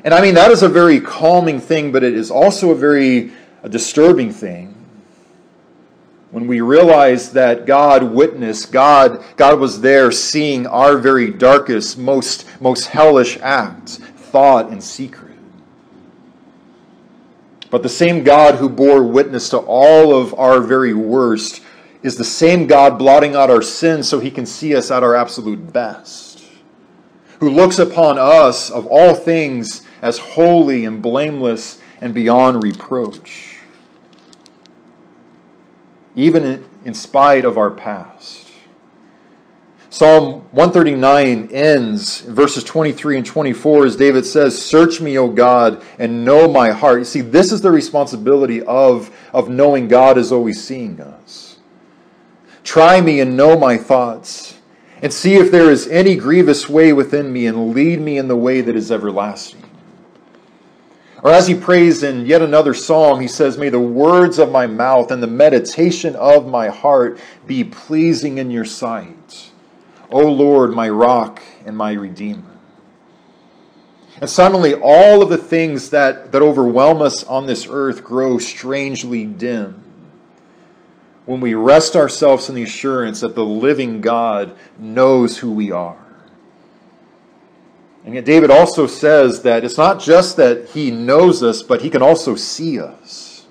And 0.08 0.14
I 0.14 0.22
mean, 0.22 0.36
that 0.36 0.52
is 0.52 0.64
a 0.64 0.70
very 0.70 1.02
calming 1.02 1.60
thing, 1.60 1.92
but 1.92 2.02
it 2.02 2.14
is 2.14 2.32
also 2.32 2.72
a 2.72 2.76
very 2.76 3.34
a 3.62 3.68
disturbing 3.68 4.32
thing 4.32 4.74
when 6.32 6.48
we 6.48 6.62
realize 6.62 7.34
that 7.34 7.66
God 7.66 8.04
witnessed, 8.04 8.72
God, 8.72 9.22
God 9.36 9.60
was 9.60 9.82
there 9.82 10.10
seeing 10.14 10.66
our 10.66 10.98
very 10.98 11.30
darkest, 11.30 11.98
most, 11.98 12.46
most 12.62 12.86
hellish 12.86 13.38
acts, 13.42 13.98
thought, 13.98 14.70
and 14.70 14.82
secret. 14.82 15.36
But 17.70 17.84
the 17.84 17.90
same 17.90 18.24
God 18.24 18.56
who 18.56 18.70
bore 18.70 19.04
witness 19.04 19.50
to 19.50 19.58
all 19.58 20.16
of 20.16 20.34
our 20.36 20.62
very 20.62 20.94
worst 20.94 21.62
is 22.02 22.16
the 22.16 22.24
same 22.24 22.66
God 22.66 22.98
blotting 22.98 23.36
out 23.36 23.50
our 23.50 23.62
sins 23.62 24.08
so 24.08 24.22
he 24.22 24.32
can 24.32 24.46
see 24.46 24.74
us 24.74 24.90
at 24.90 25.04
our 25.04 25.18
absolute 25.18 25.74
best. 25.74 26.46
Who 27.42 27.50
looks 27.50 27.78
upon 27.78 28.18
us 28.18 28.70
of 28.70 28.88
all 28.88 29.14
things 29.14 29.82
as 30.02 30.18
holy 30.18 30.86
and 30.86 31.02
blameless 31.02 31.82
and 32.02 32.14
beyond 32.14 32.64
reproach. 32.64 33.58
Even 36.16 36.66
in 36.84 36.94
spite 36.94 37.46
of 37.46 37.58
our 37.58 37.72
past. 37.72 38.48
Psalm 39.90 40.42
139 40.52 41.50
ends 41.52 42.22
verses 42.22 42.64
23 42.64 43.18
and 43.18 43.26
24 43.26 43.86
as 43.86 43.96
David 43.96 44.26
says, 44.26 44.62
Search 44.62 45.02
me, 45.02 45.18
O 45.18 45.28
God, 45.28 45.84
and 45.98 46.24
know 46.24 46.48
my 46.48 46.72
heart. 46.72 47.00
You 47.00 47.06
see, 47.06 47.22
this 47.22 47.52
is 47.52 47.62
the 47.62 47.72
responsibility 47.72 48.62
of, 48.62 49.10
of 49.34 49.50
knowing 49.50 49.88
God 49.88 50.18
is 50.18 50.32
always 50.32 50.64
seeing 50.64 51.02
us. 51.02 51.58
Try 52.64 53.02
me 53.02 53.22
and 53.22 53.38
know 53.38 53.58
my 53.58 53.78
thoughts, 53.78 54.60
and 55.02 55.14
see 55.14 55.36
if 55.36 55.52
there 55.52 55.72
is 55.72 55.88
any 55.88 56.16
grievous 56.16 56.68
way 56.68 56.94
within 56.94 57.32
me, 57.34 57.48
and 57.48 57.74
lead 57.74 58.00
me 58.00 58.18
in 58.18 58.28
the 58.28 58.36
way 58.36 58.62
that 58.62 58.76
is 58.76 58.92
everlasting. 58.92 59.67
Or 61.28 61.34
as 61.34 61.46
he 61.46 61.56
prays 61.56 62.04
in 62.04 62.26
yet 62.26 62.42
another 62.42 62.74
psalm, 62.74 63.20
he 63.20 63.28
says, 63.28 63.58
May 63.58 63.68
the 63.68 63.82
words 63.82 64.40
of 64.40 64.50
my 64.50 64.66
mouth 64.66 65.12
and 65.12 65.22
the 65.22 65.28
meditation 65.28 66.16
of 66.16 66.48
my 66.48 66.70
heart 66.70 67.20
be 67.46 67.66
pleasing 67.66 68.38
in 68.38 68.50
your 68.50 68.64
sight 68.64 69.52
O 70.10 70.22
Lord, 70.22 70.72
my 70.72 70.88
rock 70.88 71.44
and 71.66 71.76
my 71.76 71.92
redeemer. 71.92 72.58
And 74.22 74.30
suddenly, 74.30 74.74
all 74.74 75.22
of 75.22 75.28
the 75.28 75.38
things 75.38 75.90
that, 75.90 76.32
that 76.32 76.42
overwhelm 76.42 77.02
us 77.02 77.26
on 77.26 77.46
this 77.46 77.68
earth 77.70 78.06
grow 78.06 78.38
strangely 78.38 79.26
dim 79.26 79.84
when 81.26 81.42
we 81.42 81.56
rest 81.56 81.98
ourselves 81.98 82.48
in 82.48 82.56
the 82.56 82.64
assurance 82.64 83.20
that 83.20 83.36
the 83.36 83.44
living 83.44 84.00
God 84.00 84.56
knows 84.80 85.40
who 85.40 85.52
we 85.52 85.74
are. 85.74 86.07
And 88.06 88.16
yet, 88.16 88.26
David 88.26 88.50
also 88.50 88.88
says 88.88 89.42
that 89.42 89.66
it's 89.66 89.78
not 89.78 90.00
just 90.00 90.38
that 90.38 90.70
he 90.70 90.92
knows 90.92 91.44
us, 91.44 91.62
but 91.62 91.82
he 91.82 91.90
can 91.90 92.02
also 92.02 92.36
see 92.36 92.80
us. 92.80 93.46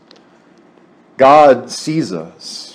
God 1.18 1.70
sees 1.70 2.12
us 2.12 2.66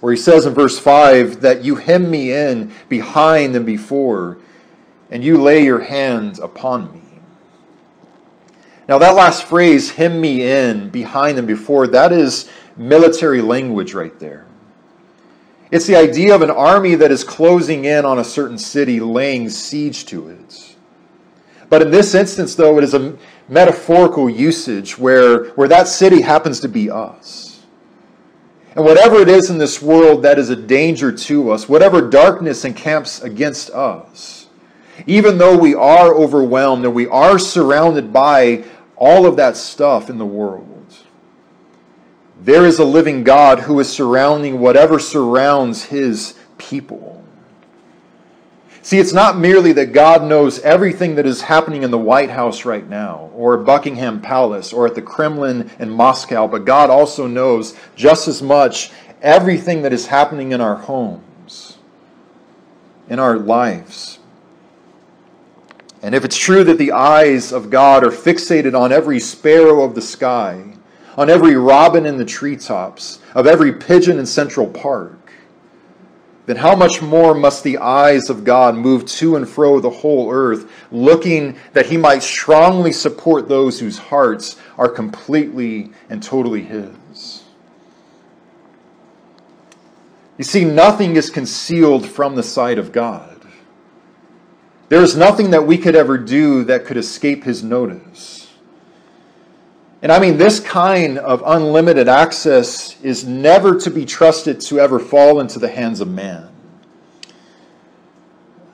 where 0.00 0.12
he 0.12 0.18
says 0.18 0.46
in 0.46 0.54
verse 0.54 0.78
5 0.78 1.40
that 1.40 1.64
you 1.64 1.76
hem 1.76 2.10
me 2.10 2.32
in 2.32 2.72
behind 2.88 3.56
and 3.56 3.66
before, 3.66 4.38
and 5.10 5.24
you 5.24 5.40
lay 5.40 5.64
your 5.64 5.80
hands 5.80 6.38
upon 6.38 6.92
me. 6.92 7.02
Now, 8.88 8.98
that 8.98 9.14
last 9.14 9.44
phrase, 9.44 9.90
hem 9.92 10.20
me 10.20 10.42
in 10.48 10.88
behind 10.90 11.36
and 11.36 11.46
before, 11.46 11.86
that 11.88 12.12
is 12.12 12.48
military 12.76 13.42
language 13.42 13.92
right 13.92 14.18
there. 14.18 14.46
It's 15.70 15.86
the 15.86 15.96
idea 15.96 16.34
of 16.34 16.42
an 16.42 16.50
army 16.50 16.94
that 16.94 17.10
is 17.10 17.24
closing 17.24 17.84
in 17.84 18.04
on 18.04 18.18
a 18.18 18.24
certain 18.24 18.58
city, 18.58 19.00
laying 19.00 19.50
siege 19.50 20.06
to 20.06 20.28
it. 20.28 20.76
But 21.68 21.82
in 21.82 21.90
this 21.90 22.14
instance, 22.14 22.54
though, 22.54 22.78
it 22.78 22.84
is 22.84 22.94
a 22.94 23.16
metaphorical 23.48 24.30
usage 24.30 24.96
where, 24.96 25.50
where 25.50 25.68
that 25.68 25.88
city 25.88 26.22
happens 26.22 26.60
to 26.60 26.68
be 26.68 26.90
us. 26.90 27.60
And 28.74 28.84
whatever 28.84 29.16
it 29.16 29.28
is 29.28 29.50
in 29.50 29.58
this 29.58 29.82
world 29.82 30.22
that 30.22 30.38
is 30.38 30.50
a 30.50 30.56
danger 30.56 31.10
to 31.10 31.50
us, 31.50 31.68
whatever 31.68 32.08
darkness 32.08 32.64
encamps 32.64 33.22
against 33.22 33.70
us, 33.70 34.46
even 35.06 35.38
though 35.38 35.56
we 35.56 35.74
are 35.74 36.14
overwhelmed 36.14 36.84
and 36.84 36.94
we 36.94 37.06
are 37.08 37.38
surrounded 37.38 38.12
by 38.12 38.64
all 38.96 39.26
of 39.26 39.36
that 39.36 39.56
stuff 39.56 40.08
in 40.08 40.18
the 40.18 40.26
world, 40.26 40.77
there 42.40 42.64
is 42.64 42.78
a 42.78 42.84
living 42.84 43.24
God 43.24 43.60
who 43.60 43.80
is 43.80 43.88
surrounding 43.88 44.60
whatever 44.60 44.98
surrounds 44.98 45.84
his 45.84 46.34
people. 46.56 47.24
See, 48.82 48.98
it's 48.98 49.12
not 49.12 49.36
merely 49.36 49.72
that 49.72 49.92
God 49.92 50.22
knows 50.22 50.60
everything 50.60 51.16
that 51.16 51.26
is 51.26 51.42
happening 51.42 51.82
in 51.82 51.90
the 51.90 51.98
White 51.98 52.30
House 52.30 52.64
right 52.64 52.88
now, 52.88 53.30
or 53.34 53.58
Buckingham 53.58 54.22
Palace, 54.22 54.72
or 54.72 54.86
at 54.86 54.94
the 54.94 55.02
Kremlin 55.02 55.70
in 55.78 55.90
Moscow, 55.90 56.46
but 56.46 56.64
God 56.64 56.88
also 56.88 57.26
knows 57.26 57.76
just 57.96 58.28
as 58.28 58.40
much 58.40 58.90
everything 59.20 59.82
that 59.82 59.92
is 59.92 60.06
happening 60.06 60.52
in 60.52 60.60
our 60.60 60.76
homes, 60.76 61.76
in 63.10 63.18
our 63.18 63.36
lives. 63.36 64.20
And 66.00 66.14
if 66.14 66.24
it's 66.24 66.36
true 66.36 66.64
that 66.64 66.78
the 66.78 66.92
eyes 66.92 67.52
of 67.52 67.70
God 67.70 68.04
are 68.04 68.10
fixated 68.10 68.78
on 68.78 68.92
every 68.92 69.18
sparrow 69.18 69.82
of 69.82 69.96
the 69.96 70.00
sky, 70.00 70.77
on 71.18 71.28
every 71.28 71.56
robin 71.56 72.06
in 72.06 72.16
the 72.16 72.24
treetops, 72.24 73.18
of 73.34 73.44
every 73.44 73.72
pigeon 73.72 74.20
in 74.20 74.24
Central 74.24 74.68
Park, 74.68 75.32
then 76.46 76.54
how 76.54 76.76
much 76.76 77.02
more 77.02 77.34
must 77.34 77.64
the 77.64 77.76
eyes 77.78 78.30
of 78.30 78.44
God 78.44 78.76
move 78.76 79.04
to 79.04 79.34
and 79.34 79.46
fro 79.46 79.80
the 79.80 79.90
whole 79.90 80.30
earth, 80.30 80.70
looking 80.92 81.58
that 81.72 81.86
he 81.86 81.96
might 81.96 82.22
strongly 82.22 82.92
support 82.92 83.48
those 83.48 83.80
whose 83.80 83.98
hearts 83.98 84.56
are 84.78 84.88
completely 84.88 85.90
and 86.08 86.22
totally 86.22 86.62
his? 86.62 87.42
You 90.38 90.44
see, 90.44 90.64
nothing 90.64 91.16
is 91.16 91.30
concealed 91.30 92.06
from 92.06 92.36
the 92.36 92.44
sight 92.44 92.78
of 92.78 92.92
God. 92.92 93.44
There 94.88 95.02
is 95.02 95.16
nothing 95.16 95.50
that 95.50 95.66
we 95.66 95.76
could 95.76 95.96
ever 95.96 96.16
do 96.16 96.62
that 96.64 96.84
could 96.84 96.96
escape 96.96 97.42
his 97.42 97.64
notice. 97.64 98.37
And 100.00 100.12
I 100.12 100.20
mean, 100.20 100.36
this 100.36 100.60
kind 100.60 101.18
of 101.18 101.42
unlimited 101.44 102.08
access 102.08 103.00
is 103.02 103.26
never 103.26 103.78
to 103.80 103.90
be 103.90 104.04
trusted 104.04 104.60
to 104.62 104.78
ever 104.78 104.98
fall 104.98 105.40
into 105.40 105.58
the 105.58 105.68
hands 105.68 106.00
of 106.00 106.08
man. 106.08 106.48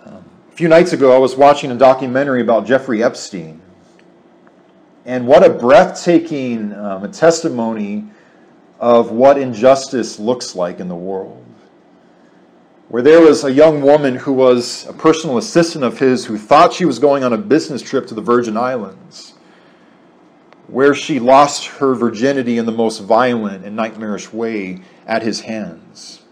Um, 0.04 0.24
a 0.52 0.56
few 0.56 0.68
nights 0.68 0.92
ago, 0.92 1.14
I 1.14 1.18
was 1.18 1.34
watching 1.34 1.70
a 1.70 1.76
documentary 1.76 2.42
about 2.42 2.66
Jeffrey 2.66 3.02
Epstein. 3.02 3.60
And 5.06 5.26
what 5.26 5.44
a 5.44 5.50
breathtaking 5.50 6.74
um, 6.74 7.10
testimony 7.10 8.04
of 8.78 9.10
what 9.10 9.38
injustice 9.38 10.18
looks 10.18 10.54
like 10.54 10.80
in 10.80 10.88
the 10.88 10.94
world 10.94 11.44
where 12.94 13.02
there 13.02 13.20
was 13.20 13.42
a 13.42 13.52
young 13.52 13.82
woman 13.82 14.14
who 14.14 14.32
was 14.32 14.86
a 14.86 14.92
personal 14.92 15.38
assistant 15.38 15.82
of 15.82 15.98
his 15.98 16.24
who 16.24 16.38
thought 16.38 16.72
she 16.72 16.84
was 16.84 17.00
going 17.00 17.24
on 17.24 17.32
a 17.32 17.36
business 17.36 17.82
trip 17.82 18.06
to 18.06 18.14
the 18.14 18.20
Virgin 18.20 18.56
Islands, 18.56 19.34
where 20.68 20.94
she 20.94 21.18
lost 21.18 21.66
her 21.66 21.94
virginity 21.94 22.58
in 22.58 22.66
the 22.66 22.72
most 22.72 23.00
violent 23.00 23.64
and 23.64 23.76
nightmarish 23.76 24.32
way 24.32 24.80
at 25.06 25.22
his 25.22 25.40
hands. 25.40 26.22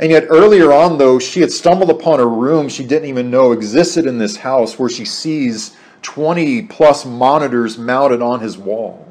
And 0.00 0.10
yet, 0.10 0.26
earlier 0.28 0.72
on, 0.72 0.98
though, 0.98 1.18
she 1.18 1.40
had 1.40 1.52
stumbled 1.52 1.90
upon 1.90 2.18
a 2.18 2.26
room 2.26 2.68
she 2.68 2.84
didn't 2.84 3.08
even 3.08 3.30
know 3.30 3.52
existed 3.52 4.06
in 4.06 4.18
this 4.18 4.36
house 4.36 4.78
where 4.78 4.88
she 4.88 5.04
sees 5.04 5.76
20 6.02 6.62
plus 6.62 7.04
monitors 7.04 7.78
mounted 7.78 8.20
on 8.20 8.40
his 8.40 8.58
wall. 8.58 9.06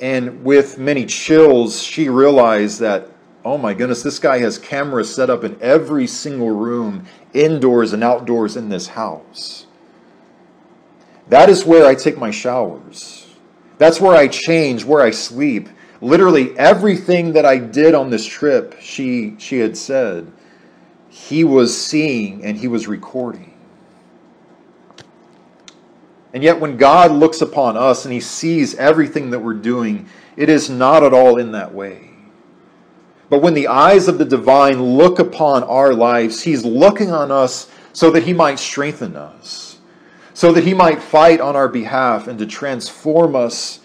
And 0.00 0.42
with 0.42 0.78
many 0.78 1.04
chills, 1.04 1.82
she 1.82 2.08
realized 2.08 2.80
that 2.80 3.12
oh 3.44 3.58
my 3.58 3.74
goodness, 3.74 4.02
this 4.02 4.18
guy 4.18 4.38
has 4.38 4.58
cameras 4.58 5.12
set 5.14 5.30
up 5.30 5.44
in 5.44 5.60
every 5.60 6.06
single 6.06 6.50
room, 6.50 7.04
indoors 7.32 7.92
and 7.92 8.04
outdoors 8.04 8.56
in 8.56 8.68
this 8.68 8.88
house. 8.88 9.66
That 11.32 11.48
is 11.48 11.64
where 11.64 11.86
I 11.86 11.94
take 11.94 12.18
my 12.18 12.30
showers. 12.30 13.26
That's 13.78 13.98
where 13.98 14.14
I 14.14 14.28
change, 14.28 14.84
where 14.84 15.00
I 15.00 15.12
sleep. 15.12 15.70
Literally 16.02 16.54
everything 16.58 17.32
that 17.32 17.46
I 17.46 17.56
did 17.56 17.94
on 17.94 18.10
this 18.10 18.26
trip, 18.26 18.76
she, 18.82 19.36
she 19.38 19.58
had 19.58 19.74
said, 19.74 20.30
he 21.08 21.42
was 21.42 21.74
seeing 21.74 22.44
and 22.44 22.58
he 22.58 22.68
was 22.68 22.86
recording. 22.86 23.58
And 26.34 26.42
yet, 26.42 26.60
when 26.60 26.76
God 26.76 27.10
looks 27.12 27.40
upon 27.40 27.78
us 27.78 28.04
and 28.04 28.12
he 28.12 28.20
sees 28.20 28.74
everything 28.74 29.30
that 29.30 29.38
we're 29.38 29.54
doing, 29.54 30.10
it 30.36 30.50
is 30.50 30.68
not 30.68 31.02
at 31.02 31.14
all 31.14 31.38
in 31.38 31.52
that 31.52 31.72
way. 31.72 32.10
But 33.30 33.40
when 33.40 33.54
the 33.54 33.68
eyes 33.68 34.06
of 34.06 34.18
the 34.18 34.26
divine 34.26 34.82
look 34.82 35.18
upon 35.18 35.62
our 35.62 35.94
lives, 35.94 36.42
he's 36.42 36.66
looking 36.66 37.10
on 37.10 37.30
us 37.30 37.70
so 37.94 38.10
that 38.10 38.24
he 38.24 38.34
might 38.34 38.58
strengthen 38.58 39.16
us, 39.16 39.71
so 40.34 40.52
that 40.52 40.64
he 40.64 40.74
might 40.74 41.02
fight 41.02 41.40
on 41.40 41.56
our 41.56 41.68
behalf 41.68 42.26
and 42.26 42.38
to 42.38 42.46
transform 42.46 43.36
us 43.36 43.80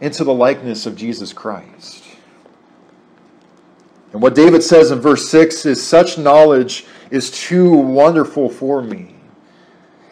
into 0.00 0.24
the 0.24 0.34
likeness 0.34 0.86
of 0.86 0.96
Jesus 0.96 1.32
Christ. 1.32 2.04
And 4.12 4.20
what 4.20 4.34
David 4.34 4.62
says 4.62 4.90
in 4.90 5.00
verse 5.00 5.28
6 5.30 5.64
is 5.64 5.82
such 5.82 6.18
knowledge 6.18 6.84
is 7.10 7.30
too 7.30 7.70
wonderful 7.70 8.50
for 8.50 8.82
me. 8.82 9.14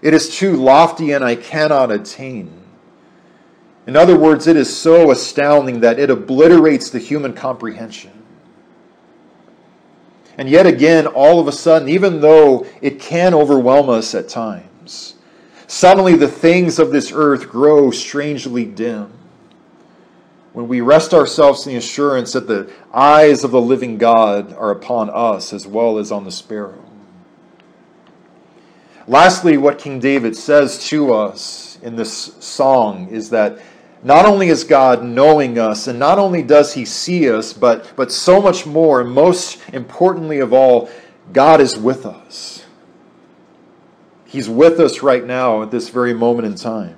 It 0.01 0.15
is 0.15 0.35
too 0.35 0.57
lofty 0.57 1.13
and 1.13 1.25
I 1.25 1.35
cannot 1.35 1.91
attain. 1.91 2.57
In 3.87 3.97
other 3.97 4.19
words, 4.19 4.47
it 4.47 4.57
is 4.57 4.75
so 4.75 5.11
astounding 5.11 5.81
that 5.81 5.99
it 5.99 6.11
obliterates 6.11 6.91
the 6.91 6.99
human 6.99 7.33
comprehension. 7.33 8.13
And 10.39 10.49
yet 10.49 10.67
again, 10.67 11.07
all 11.07 11.41
of 11.41 11.49
a 11.49 11.53
sudden, 11.53 11.89
even 11.89 12.21
though 12.21 12.67
it 12.81 13.01
can 13.01 13.35
overwhelm 13.35 13.91
us 13.91 14.15
at 14.15 14.29
times, 14.29 15.17
suddenly 15.71 16.17
the 16.17 16.29
things 16.29 16.81
of 16.81 16.91
this 16.91 17.13
earth 17.15 17.49
grow 17.49 17.93
strangely 17.93 18.65
dim. 18.65 19.13
When 20.53 20.67
we 20.67 20.81
rest 20.81 21.15
ourselves 21.15 21.65
in 21.65 21.73
the 21.73 21.79
assurance 21.79 22.33
that 22.33 22.49
the 22.49 22.69
eyes 22.93 23.45
of 23.45 23.53
the 23.53 23.61
living 23.61 23.97
God 23.97 24.53
are 24.55 24.73
upon 24.73 25.09
us 25.11 25.53
as 25.53 25.69
well 25.69 25.99
as 25.99 26.11
on 26.11 26.25
the 26.25 26.33
sparrow. 26.33 26.85
Lastly, 29.07 29.57
what 29.57 29.79
King 29.79 30.01
David 30.01 30.37
says 30.37 30.89
to 30.89 31.15
us 31.15 31.79
in 31.83 31.95
this 31.95 32.35
song 32.41 33.09
is 33.09 33.31
that 33.31 33.61
not 34.03 34.27
only 34.27 34.49
is 34.49 34.65
God 34.65 35.05
knowing 35.05 35.57
us, 35.57 35.87
and 35.87 36.01
not 36.01 36.19
only 36.19 36.43
does 36.43 36.75
He 36.75 36.85
see 36.85 37.31
us, 37.31 37.53
but, 37.53 37.93
but 37.95 38.11
so 38.11 38.43
much 38.43 38.67
more, 38.67 39.03
and 39.03 39.11
most 39.11 39.61
importantly 39.73 40.41
of 40.41 40.53
all, 40.53 40.91
God 41.33 41.61
is 41.61 41.79
with 41.79 42.07
us. 42.07 42.60
He's 44.31 44.49
with 44.49 44.79
us 44.79 45.03
right 45.03 45.27
now 45.27 45.61
at 45.61 45.73
this 45.73 45.89
very 45.89 46.15
moment 46.15 46.47
in 46.47 46.55
time. 46.55 46.97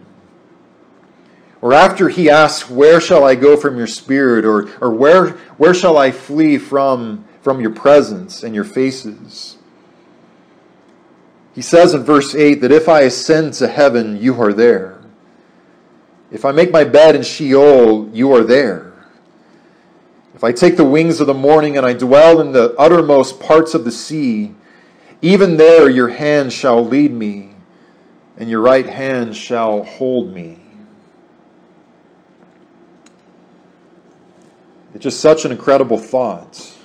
Or 1.62 1.72
after 1.72 2.10
he 2.10 2.28
asks, 2.28 2.68
Where 2.68 3.00
shall 3.00 3.24
I 3.24 3.36
go 3.36 3.56
from 3.56 3.78
your 3.78 3.86
spirit? 3.86 4.44
Or, 4.44 4.68
or 4.82 4.92
where, 4.92 5.30
where 5.56 5.72
shall 5.72 5.96
I 5.96 6.10
flee 6.10 6.58
from, 6.58 7.24
from 7.40 7.58
your 7.62 7.70
presence 7.70 8.42
and 8.42 8.54
your 8.54 8.64
faces? 8.64 9.56
He 11.54 11.62
says 11.62 11.94
in 11.94 12.04
verse 12.04 12.34
8 12.34 12.60
that 12.60 12.70
if 12.70 12.86
I 12.86 13.00
ascend 13.00 13.54
to 13.54 13.68
heaven, 13.68 14.20
you 14.20 14.38
are 14.42 14.52
there. 14.52 15.00
If 16.30 16.44
I 16.44 16.52
make 16.52 16.70
my 16.70 16.84
bed 16.84 17.16
in 17.16 17.22
Sheol, 17.22 18.10
you 18.12 18.30
are 18.34 18.44
there. 18.44 18.92
If 20.34 20.44
I 20.44 20.52
take 20.52 20.76
the 20.76 20.84
wings 20.84 21.18
of 21.18 21.26
the 21.26 21.34
morning 21.34 21.78
and 21.78 21.86
I 21.86 21.94
dwell 21.94 22.42
in 22.42 22.52
the 22.52 22.74
uttermost 22.78 23.40
parts 23.40 23.72
of 23.72 23.86
the 23.86 23.90
sea, 23.90 24.54
even 25.22 25.56
there 25.56 25.88
your 25.88 26.08
hand 26.08 26.52
shall 26.52 26.84
lead 26.84 27.12
me, 27.12 27.54
and 28.36 28.50
your 28.50 28.60
right 28.60 28.86
hand 28.86 29.36
shall 29.36 29.84
hold 29.84 30.34
me. 30.34 30.58
It's 34.94 35.04
just 35.04 35.20
such 35.20 35.44
an 35.44 35.52
incredible 35.52 35.96
thought. 35.96 36.76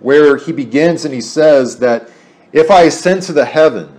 Where 0.00 0.36
he 0.36 0.50
begins 0.50 1.04
and 1.04 1.14
he 1.14 1.20
says 1.20 1.78
that 1.78 2.10
if 2.52 2.70
I 2.72 2.82
ascend 2.82 3.22
to 3.22 3.32
the 3.32 3.44
heaven, 3.44 3.96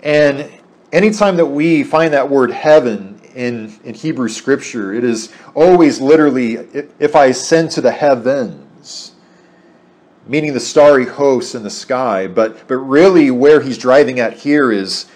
and 0.00 0.48
anytime 0.92 1.36
that 1.36 1.46
we 1.46 1.82
find 1.82 2.14
that 2.14 2.30
word 2.30 2.52
heaven 2.52 3.20
in, 3.34 3.76
in 3.82 3.94
Hebrew 3.94 4.28
scripture, 4.28 4.94
it 4.94 5.02
is 5.02 5.32
always 5.54 6.00
literally, 6.00 6.54
if 7.00 7.16
I 7.16 7.26
ascend 7.26 7.72
to 7.72 7.80
the 7.80 7.90
heavens, 7.90 8.65
meaning 10.26 10.52
the 10.52 10.60
starry 10.60 11.06
hosts 11.06 11.54
in 11.54 11.62
the 11.62 11.70
sky. 11.70 12.26
But, 12.26 12.66
but 12.68 12.76
really, 12.76 13.30
where 13.30 13.60
he's 13.60 13.78
driving 13.78 14.20
at 14.20 14.34
here 14.34 14.72
is 14.72 15.06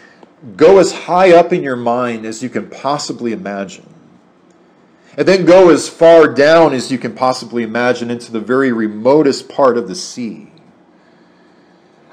go 0.57 0.79
as 0.79 0.93
high 0.93 1.33
up 1.33 1.53
in 1.53 1.63
your 1.63 1.77
mind 1.77 2.25
as 2.25 2.43
you 2.43 2.49
can 2.49 2.69
possibly 2.69 3.33
imagine. 3.33 3.87
And 5.17 5.27
then 5.27 5.45
go 5.45 5.71
as 5.71 5.89
far 5.89 6.33
down 6.33 6.73
as 6.73 6.91
you 6.91 6.99
can 6.99 7.15
possibly 7.15 7.63
imagine 7.63 8.11
into 8.11 8.31
the 8.33 8.41
very 8.41 8.73
remotest 8.73 9.49
part 9.49 9.77
of 9.77 9.89
the 9.89 9.95
sea. 9.95 10.51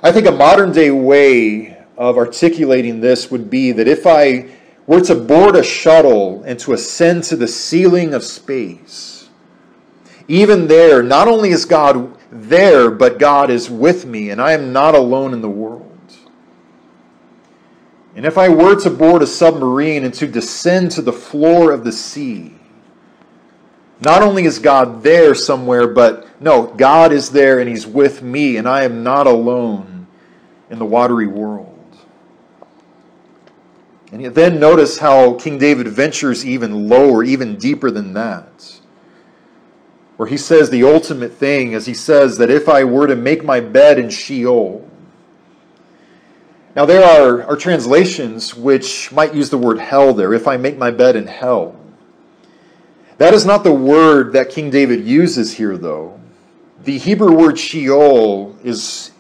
I 0.02 0.12
think 0.12 0.28
a 0.28 0.32
modern 0.32 0.72
day 0.72 0.92
way 0.92 1.78
of 1.98 2.18
articulating 2.18 3.00
this 3.00 3.32
would 3.32 3.50
be 3.50 3.72
that 3.72 3.88
if 3.88 4.06
I 4.06 4.50
were 4.88 5.02
to 5.02 5.16
board 5.16 5.56
a 5.56 5.64
shuttle 5.64 6.44
and 6.44 6.60
to 6.60 6.74
ascend 6.74 7.24
to 7.26 7.36
the 7.36 7.48
ceiling 7.48 8.14
of 8.14 8.24
space, 8.24 9.30
even 10.28 10.68
there, 10.68 11.02
not 11.04 11.28
only 11.28 11.50
is 11.50 11.66
God 11.66 12.17
there, 12.32 12.92
but 12.92 13.20
God 13.20 13.50
is 13.50 13.70
with 13.70 14.06
me, 14.06 14.30
and 14.30 14.42
I 14.42 14.54
am 14.54 14.74
not 14.74 14.96
alone 14.96 15.34
in 15.34 15.42
the 15.42 15.50
world. 15.50 15.84
And 18.16 18.26
if 18.26 18.38
I 18.38 18.50
were 18.50 18.76
to 18.82 18.90
board 18.90 19.22
a 19.22 19.28
submarine 19.28 20.04
and 20.04 20.14
to 20.16 20.28
descend 20.28 20.92
to 20.92 21.02
the 21.02 21.14
floor 21.14 21.72
of 21.72 21.84
the 21.84 21.92
sea, 21.92 22.56
not 24.02 24.22
only 24.22 24.46
is 24.46 24.60
God 24.60 25.04
there 25.04 25.34
somewhere, 25.36 25.88
but 25.88 26.28
no, 26.42 26.68
God 26.68 27.12
is 27.12 27.30
there 27.30 27.60
and 27.60 27.70
He's 27.70 27.88
with 27.88 28.22
me, 28.22 28.58
and 28.58 28.68
I 28.68 28.84
am 28.84 29.04
not 29.04 29.28
alone 29.28 30.08
in 30.70 30.80
the 30.80 30.86
watery 30.86 31.28
world. 31.28 31.74
And 34.12 34.26
then 34.26 34.60
notice 34.60 35.00
how 35.00 35.34
King 35.34 35.58
David 35.58 35.88
ventures 35.88 36.46
even 36.46 36.88
lower, 36.88 37.24
even 37.24 37.58
deeper 37.58 37.92
than 37.92 38.14
that. 38.14 38.80
Where 40.18 40.28
he 40.28 40.38
says 40.38 40.70
the 40.70 40.84
ultimate 40.84 41.34
thing 41.34 41.74
as 41.74 41.86
he 41.86 41.94
says 41.94 42.38
that 42.38 42.50
if 42.50 42.68
I 42.68 42.84
were 42.84 43.08
to 43.08 43.16
make 43.16 43.44
my 43.44 43.60
bed 43.60 44.00
in 44.00 44.10
Sheol. 44.10 44.88
Now, 46.76 46.86
there 46.86 47.04
are, 47.04 47.44
are 47.44 47.56
translations 47.56 48.54
which 48.56 49.12
might 49.12 49.34
use 49.34 49.50
the 49.50 49.58
word 49.58 49.80
hell 49.80 50.14
there, 50.14 50.34
if 50.34 50.48
I 50.48 50.58
make 50.58 50.78
my 50.78 50.92
bed 50.92 51.16
in 51.16 51.26
hell. 51.26 51.76
That 53.18 53.34
is 53.34 53.46
not 53.46 53.64
the 53.64 53.74
word 53.74 54.34
that 54.34 54.50
King 54.50 54.70
David 54.70 55.04
uses 55.04 55.58
here, 55.58 55.76
though. 55.76 56.20
The 56.84 57.00
Hebrew 57.00 57.34
word 57.34 57.58
Sheol 57.58 58.56
is, 58.64 59.12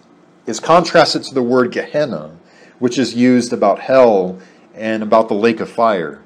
is 0.45 0.59
contrasted 0.59 1.23
to 1.23 1.33
the 1.33 1.41
word 1.41 1.71
Gehenna, 1.71 2.37
which 2.77 2.99
is 2.99 3.15
used 3.15 3.53
about 3.53 3.79
hell 3.79 4.39
and 4.75 5.01
about 5.01 5.27
the 5.27 5.33
lake 5.33 5.59
of 5.59 5.69
fire. 5.69 6.21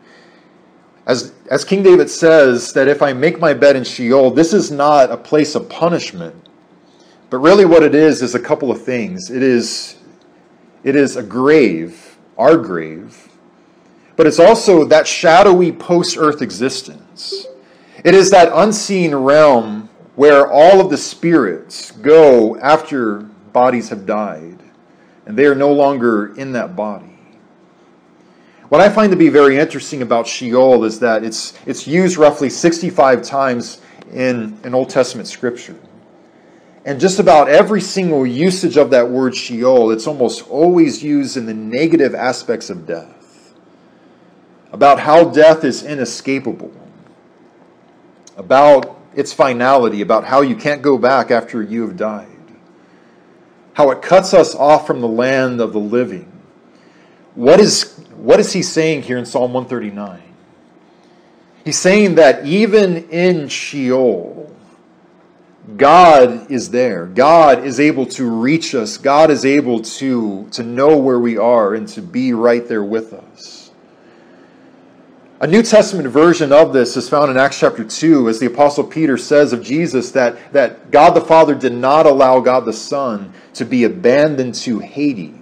As, 1.06 1.32
as 1.52 1.66
King 1.66 1.84
David 1.84 2.10
says, 2.10 2.72
that 2.72 2.88
if 2.88 3.02
I 3.02 3.12
make 3.12 3.38
my 3.42 3.54
bed 3.54 3.76
in 3.76 3.84
Sheol, 3.84 4.32
this 4.32 4.54
is 4.54 4.72
not 4.72 5.12
a 5.12 5.18
place 5.18 5.54
of 5.54 5.68
punishment. 5.68 6.34
But 7.30 7.40
really, 7.40 7.66
what 7.66 7.84
it 7.84 7.94
is 7.94 8.22
is 8.22 8.36
a 8.36 8.40
couple 8.40 8.72
of 8.72 8.82
things. 8.82 9.30
It 9.30 9.44
is 9.44 9.98
it 10.86 10.96
is 10.96 11.18
a 11.18 11.24
grave, 11.24 12.18
our 12.38 12.56
grave, 12.56 13.30
but 14.16 14.28
it's 14.28 14.40
also 14.40 14.86
that 14.86 15.06
shadowy 15.06 15.74
post 15.74 16.18
earth 16.18 16.42
existence. 16.42 17.48
It 18.06 18.16
is 18.16 18.32
that 18.32 18.50
unseen 18.54 19.14
realm 19.14 19.90
where 20.16 20.50
all 20.50 20.80
of 20.80 20.90
the 20.90 20.98
spirits 20.98 21.92
go 21.92 22.58
after 22.60 23.24
bodies 23.52 23.90
have 23.90 24.06
died 24.06 24.58
and 25.26 25.38
they 25.38 25.46
are 25.46 25.56
no 25.56 25.74
longer 25.74 26.34
in 26.36 26.54
that 26.54 26.78
body. 26.78 27.11
What 28.72 28.80
I 28.80 28.88
find 28.88 29.12
to 29.12 29.18
be 29.18 29.28
very 29.28 29.58
interesting 29.58 30.02
about 30.02 30.26
Sheol 30.26 30.86
is 30.86 30.98
that 31.02 31.26
it's, 31.26 31.54
it's 31.66 31.86
used 31.86 32.16
roughly 32.16 32.50
65 32.50 33.22
times 33.22 33.82
in 34.14 34.58
an 34.64 34.74
Old 34.74 34.90
Testament 34.90 35.28
scripture. 35.28 35.76
And 36.86 36.98
just 36.98 37.20
about 37.20 37.50
every 37.50 37.82
single 37.82 38.26
usage 38.26 38.78
of 38.78 38.90
that 38.92 39.10
word 39.10 39.36
Sheol, 39.36 39.92
it's 39.92 40.08
almost 40.08 40.48
always 40.48 41.04
used 41.04 41.36
in 41.36 41.48
the 41.48 41.54
negative 41.54 42.16
aspects 42.16 42.70
of 42.70 42.88
death. 42.88 43.54
About 44.72 45.02
how 45.02 45.26
death 45.26 45.66
is 45.66 45.84
inescapable. 45.84 46.72
About 48.38 48.98
its 49.14 49.34
finality, 49.34 50.00
about 50.00 50.24
how 50.24 50.40
you 50.40 50.56
can't 50.56 50.82
go 50.82 50.98
back 50.98 51.30
after 51.30 51.62
you 51.62 51.82
have 51.82 51.98
died. 51.98 52.38
How 53.74 53.92
it 53.92 54.02
cuts 54.02 54.34
us 54.34 54.56
off 54.56 54.88
from 54.88 55.02
the 55.02 55.10
land 55.10 55.60
of 55.60 55.74
the 55.74 55.80
living. 55.80 56.32
What 57.36 57.60
is, 57.60 58.01
what 58.22 58.40
is 58.40 58.54
he 58.54 58.62
saying 58.62 59.02
here 59.02 59.18
in 59.18 59.26
Psalm 59.26 59.52
139? 59.52 60.22
He's 61.66 61.80
saying 61.80 62.16
that 62.16 62.46
even 62.46 63.10
in 63.10 63.48
Sheol, 63.48 64.56
God 65.76 66.52
is 66.52 66.70
there. 66.70 67.08
God 67.08 67.66
is 67.66 67.80
able 67.80 68.06
to 68.08 68.30
reach 68.30 68.76
us. 68.76 68.98
God 68.98 69.32
is 69.32 69.44
able 69.44 69.82
to, 69.82 70.48
to 70.52 70.62
know 70.62 70.98
where 70.98 71.20
we 71.20 71.38
are 71.38 71.74
and 71.74 71.88
to 71.90 72.02
be 72.02 72.34
right 72.34 72.68
there 72.68 72.84
with 72.84 73.12
us. 73.14 73.72
A 75.40 75.48
New 75.48 75.64
Testament 75.64 76.08
version 76.08 76.52
of 76.52 76.74
this 76.74 76.96
is 76.96 77.10
found 77.10 77.32
in 77.32 77.38
Acts 77.38 77.60
chapter 77.60 77.84
2, 77.84 78.30
as 78.30 78.40
the 78.40 78.46
Apostle 78.46 78.84
Peter 78.84 79.18
says 79.18 79.52
of 79.52 79.64
Jesus 79.64 80.12
that, 80.12 80.54
that 80.54 80.92
God 80.92 81.16
the 81.16 81.22
Father 81.22 81.56
did 81.56 81.74
not 81.74 82.06
allow 82.06 82.40
God 82.40 82.66
the 82.66 82.74
Son 82.74 83.34
to 83.56 83.66
be 83.66 83.84
abandoned 83.84 84.54
to 84.56 84.78
Hades. 84.78 85.41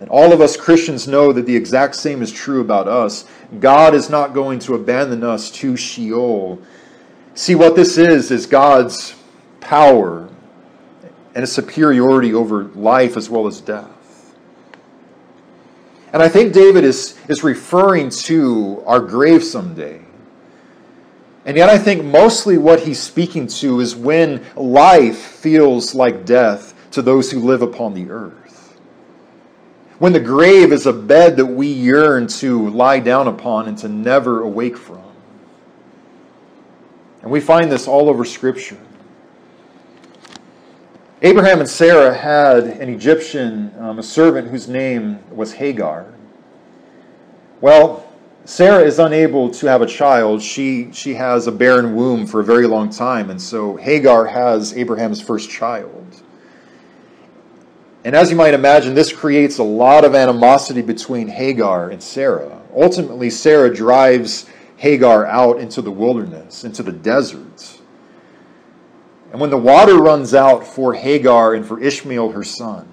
And 0.00 0.08
all 0.08 0.32
of 0.32 0.40
us 0.40 0.56
Christians 0.56 1.06
know 1.06 1.32
that 1.32 1.46
the 1.46 1.54
exact 1.54 1.94
same 1.94 2.22
is 2.22 2.32
true 2.32 2.60
about 2.60 2.88
us. 2.88 3.26
God 3.60 3.94
is 3.94 4.08
not 4.08 4.34
going 4.34 4.58
to 4.60 4.74
abandon 4.74 5.22
us 5.22 5.50
to 5.52 5.76
Sheol 5.76 6.60
See, 7.34 7.54
what 7.54 7.76
this 7.76 7.96
is, 7.96 8.30
is 8.30 8.46
God's 8.46 9.14
power 9.60 10.28
and 11.34 11.44
a 11.44 11.46
superiority 11.46 12.34
over 12.34 12.64
life 12.64 13.16
as 13.16 13.30
well 13.30 13.46
as 13.46 13.60
death. 13.60 14.34
And 16.12 16.22
I 16.22 16.28
think 16.28 16.52
David 16.52 16.82
is, 16.82 17.16
is 17.28 17.44
referring 17.44 18.10
to 18.10 18.82
our 18.84 19.00
grave 19.00 19.44
someday. 19.44 20.02
And 21.46 21.56
yet, 21.56 21.70
I 21.70 21.78
think 21.78 22.04
mostly 22.04 22.58
what 22.58 22.80
he's 22.80 23.00
speaking 23.00 23.46
to 23.46 23.80
is 23.80 23.96
when 23.96 24.44
life 24.56 25.16
feels 25.16 25.94
like 25.94 26.26
death 26.26 26.74
to 26.90 27.00
those 27.00 27.30
who 27.30 27.40
live 27.40 27.62
upon 27.62 27.94
the 27.94 28.10
earth. 28.10 28.39
When 30.00 30.14
the 30.14 30.20
grave 30.20 30.72
is 30.72 30.86
a 30.86 30.94
bed 30.94 31.36
that 31.36 31.44
we 31.44 31.66
yearn 31.66 32.26
to 32.38 32.70
lie 32.70 33.00
down 33.00 33.28
upon 33.28 33.68
and 33.68 33.76
to 33.78 33.88
never 33.88 34.40
awake 34.40 34.78
from. 34.78 35.02
And 37.20 37.30
we 37.30 37.38
find 37.38 37.70
this 37.70 37.86
all 37.86 38.08
over 38.08 38.24
Scripture. 38.24 38.78
Abraham 41.20 41.60
and 41.60 41.68
Sarah 41.68 42.14
had 42.14 42.64
an 42.64 42.88
Egyptian, 42.88 43.74
um, 43.78 43.98
a 43.98 44.02
servant 44.02 44.48
whose 44.48 44.68
name 44.68 45.18
was 45.30 45.52
Hagar. 45.52 46.06
Well, 47.60 48.10
Sarah 48.46 48.82
is 48.82 48.98
unable 48.98 49.50
to 49.50 49.66
have 49.66 49.82
a 49.82 49.86
child. 49.86 50.40
She, 50.40 50.90
she 50.92 51.12
has 51.12 51.46
a 51.46 51.52
barren 51.52 51.94
womb 51.94 52.26
for 52.26 52.40
a 52.40 52.44
very 52.44 52.66
long 52.66 52.88
time, 52.88 53.28
and 53.28 53.40
so 53.40 53.76
Hagar 53.76 54.24
has 54.24 54.72
Abraham's 54.72 55.20
first 55.20 55.50
child. 55.50 56.22
And 58.04 58.16
as 58.16 58.30
you 58.30 58.36
might 58.36 58.54
imagine, 58.54 58.94
this 58.94 59.12
creates 59.12 59.58
a 59.58 59.62
lot 59.62 60.04
of 60.04 60.14
animosity 60.14 60.80
between 60.80 61.28
Hagar 61.28 61.90
and 61.90 62.02
Sarah. 62.02 62.60
Ultimately, 62.74 63.28
Sarah 63.28 63.74
drives 63.74 64.46
Hagar 64.76 65.26
out 65.26 65.60
into 65.60 65.82
the 65.82 65.90
wilderness, 65.90 66.64
into 66.64 66.82
the 66.82 66.92
deserts. 66.92 67.82
And 69.32 69.40
when 69.40 69.50
the 69.50 69.58
water 69.58 69.96
runs 69.96 70.34
out 70.34 70.66
for 70.66 70.94
Hagar 70.94 71.54
and 71.54 71.64
for 71.64 71.78
Ishmael, 71.78 72.32
her 72.32 72.42
son, 72.42 72.88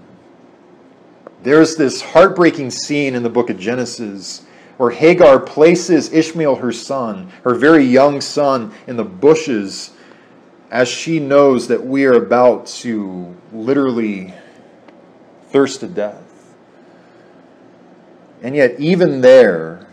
there's 1.44 1.78
this 1.78 2.02
heartbreaking 2.02 2.72
scene 2.72 3.16
in 3.16 3.24
the 3.24 3.30
book 3.30 3.50
of 3.50 3.58
Genesis 3.58 4.46
where 4.76 4.92
Hagar 4.92 5.40
places 5.40 6.12
Ishmael, 6.14 6.58
her 6.58 6.72
son, 6.72 7.32
her 7.44 7.56
very 7.56 7.84
young 7.84 8.22
son, 8.22 8.74
in 8.86 8.96
the 8.96 9.04
bushes 9.04 9.92
as 10.70 10.88
she 10.88 11.20
knows 11.20 11.68
that 11.70 11.84
we 11.84 12.06
are 12.06 12.14
about 12.14 12.68
to 12.68 13.36
literally 13.54 14.34
thirst 15.50 15.82
to 15.82 15.88
death. 15.88 16.24
And 18.42 18.56
yet, 18.56 18.80
even 18.80 19.22
there, 19.22 19.88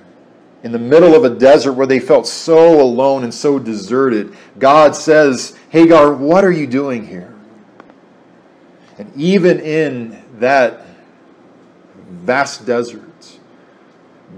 in 0.62 0.72
the 0.72 0.78
middle 0.78 1.14
of 1.14 1.24
a 1.24 1.30
desert 1.30 1.72
where 1.72 1.86
they 1.86 2.00
felt 2.00 2.26
so 2.26 2.80
alone 2.80 3.24
and 3.24 3.32
so 3.32 3.58
deserted, 3.58 4.34
God 4.58 4.96
says, 4.96 5.56
Hagar, 5.70 6.12
what 6.12 6.44
are 6.44 6.52
you 6.52 6.66
doing 6.66 7.06
here? 7.06 7.34
And 8.98 9.12
even 9.16 9.60
in 9.60 10.22
that 10.38 10.86
vast 12.08 12.64
desert, 12.64 13.38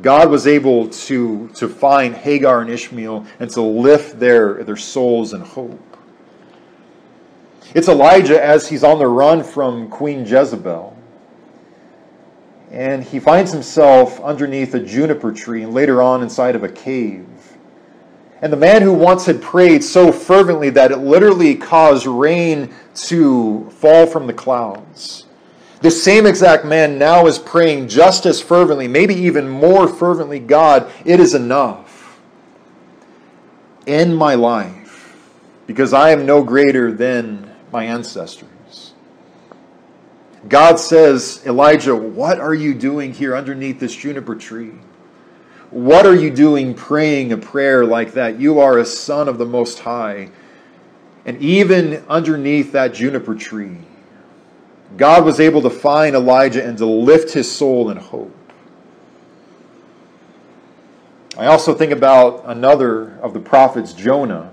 God 0.02 0.30
was 0.30 0.46
able 0.46 0.88
to, 0.88 1.48
to 1.54 1.68
find 1.68 2.14
Hagar 2.14 2.60
and 2.60 2.70
Ishmael 2.70 3.26
and 3.40 3.50
to 3.50 3.62
lift 3.62 4.18
their, 4.18 4.64
their 4.64 4.76
souls 4.76 5.32
in 5.32 5.40
hope. 5.40 5.80
It's 7.74 7.88
Elijah 7.88 8.42
as 8.42 8.68
he's 8.68 8.84
on 8.84 8.98
the 8.98 9.06
run 9.06 9.42
from 9.42 9.88
Queen 9.90 10.24
Jezebel 10.24 10.95
and 12.70 13.04
he 13.04 13.20
finds 13.20 13.52
himself 13.52 14.20
underneath 14.20 14.74
a 14.74 14.80
juniper 14.80 15.32
tree 15.32 15.62
and 15.62 15.72
later 15.72 16.02
on 16.02 16.22
inside 16.22 16.56
of 16.56 16.64
a 16.64 16.68
cave. 16.68 17.26
And 18.42 18.52
the 18.52 18.56
man 18.56 18.82
who 18.82 18.92
once 18.92 19.24
had 19.26 19.40
prayed 19.40 19.82
so 19.82 20.12
fervently 20.12 20.70
that 20.70 20.92
it 20.92 20.98
literally 20.98 21.54
caused 21.54 22.06
rain 22.06 22.74
to 22.94 23.70
fall 23.70 24.06
from 24.06 24.26
the 24.26 24.32
clouds. 24.32 25.24
This 25.80 26.02
same 26.02 26.26
exact 26.26 26.64
man 26.64 26.98
now 26.98 27.26
is 27.26 27.38
praying 27.38 27.88
just 27.88 28.26
as 28.26 28.40
fervently, 28.40 28.88
maybe 28.88 29.14
even 29.14 29.48
more 29.48 29.86
fervently 29.86 30.38
God, 30.38 30.90
it 31.04 31.20
is 31.20 31.34
enough. 31.34 32.18
End 33.86 34.16
my 34.16 34.34
life, 34.34 35.16
because 35.66 35.92
I 35.92 36.10
am 36.10 36.26
no 36.26 36.42
greater 36.42 36.90
than 36.92 37.50
my 37.72 37.84
ancestors. 37.84 38.48
God 40.48 40.78
says, 40.78 41.42
Elijah, 41.46 41.96
what 41.96 42.38
are 42.38 42.54
you 42.54 42.74
doing 42.74 43.12
here 43.12 43.34
underneath 43.34 43.80
this 43.80 43.94
juniper 43.94 44.36
tree? 44.36 44.74
What 45.70 46.06
are 46.06 46.14
you 46.14 46.30
doing 46.30 46.74
praying 46.74 47.32
a 47.32 47.36
prayer 47.36 47.84
like 47.84 48.12
that? 48.12 48.38
You 48.38 48.60
are 48.60 48.78
a 48.78 48.84
son 48.84 49.28
of 49.28 49.38
the 49.38 49.46
Most 49.46 49.80
High. 49.80 50.30
And 51.24 51.40
even 51.42 52.04
underneath 52.08 52.72
that 52.72 52.94
juniper 52.94 53.34
tree, 53.34 53.78
God 54.96 55.24
was 55.24 55.40
able 55.40 55.62
to 55.62 55.70
find 55.70 56.14
Elijah 56.14 56.64
and 56.64 56.78
to 56.78 56.86
lift 56.86 57.32
his 57.32 57.50
soul 57.50 57.90
in 57.90 57.96
hope. 57.96 58.34
I 61.36 61.46
also 61.46 61.74
think 61.74 61.92
about 61.92 62.44
another 62.46 63.18
of 63.18 63.34
the 63.34 63.40
prophets, 63.40 63.92
Jonah. 63.92 64.52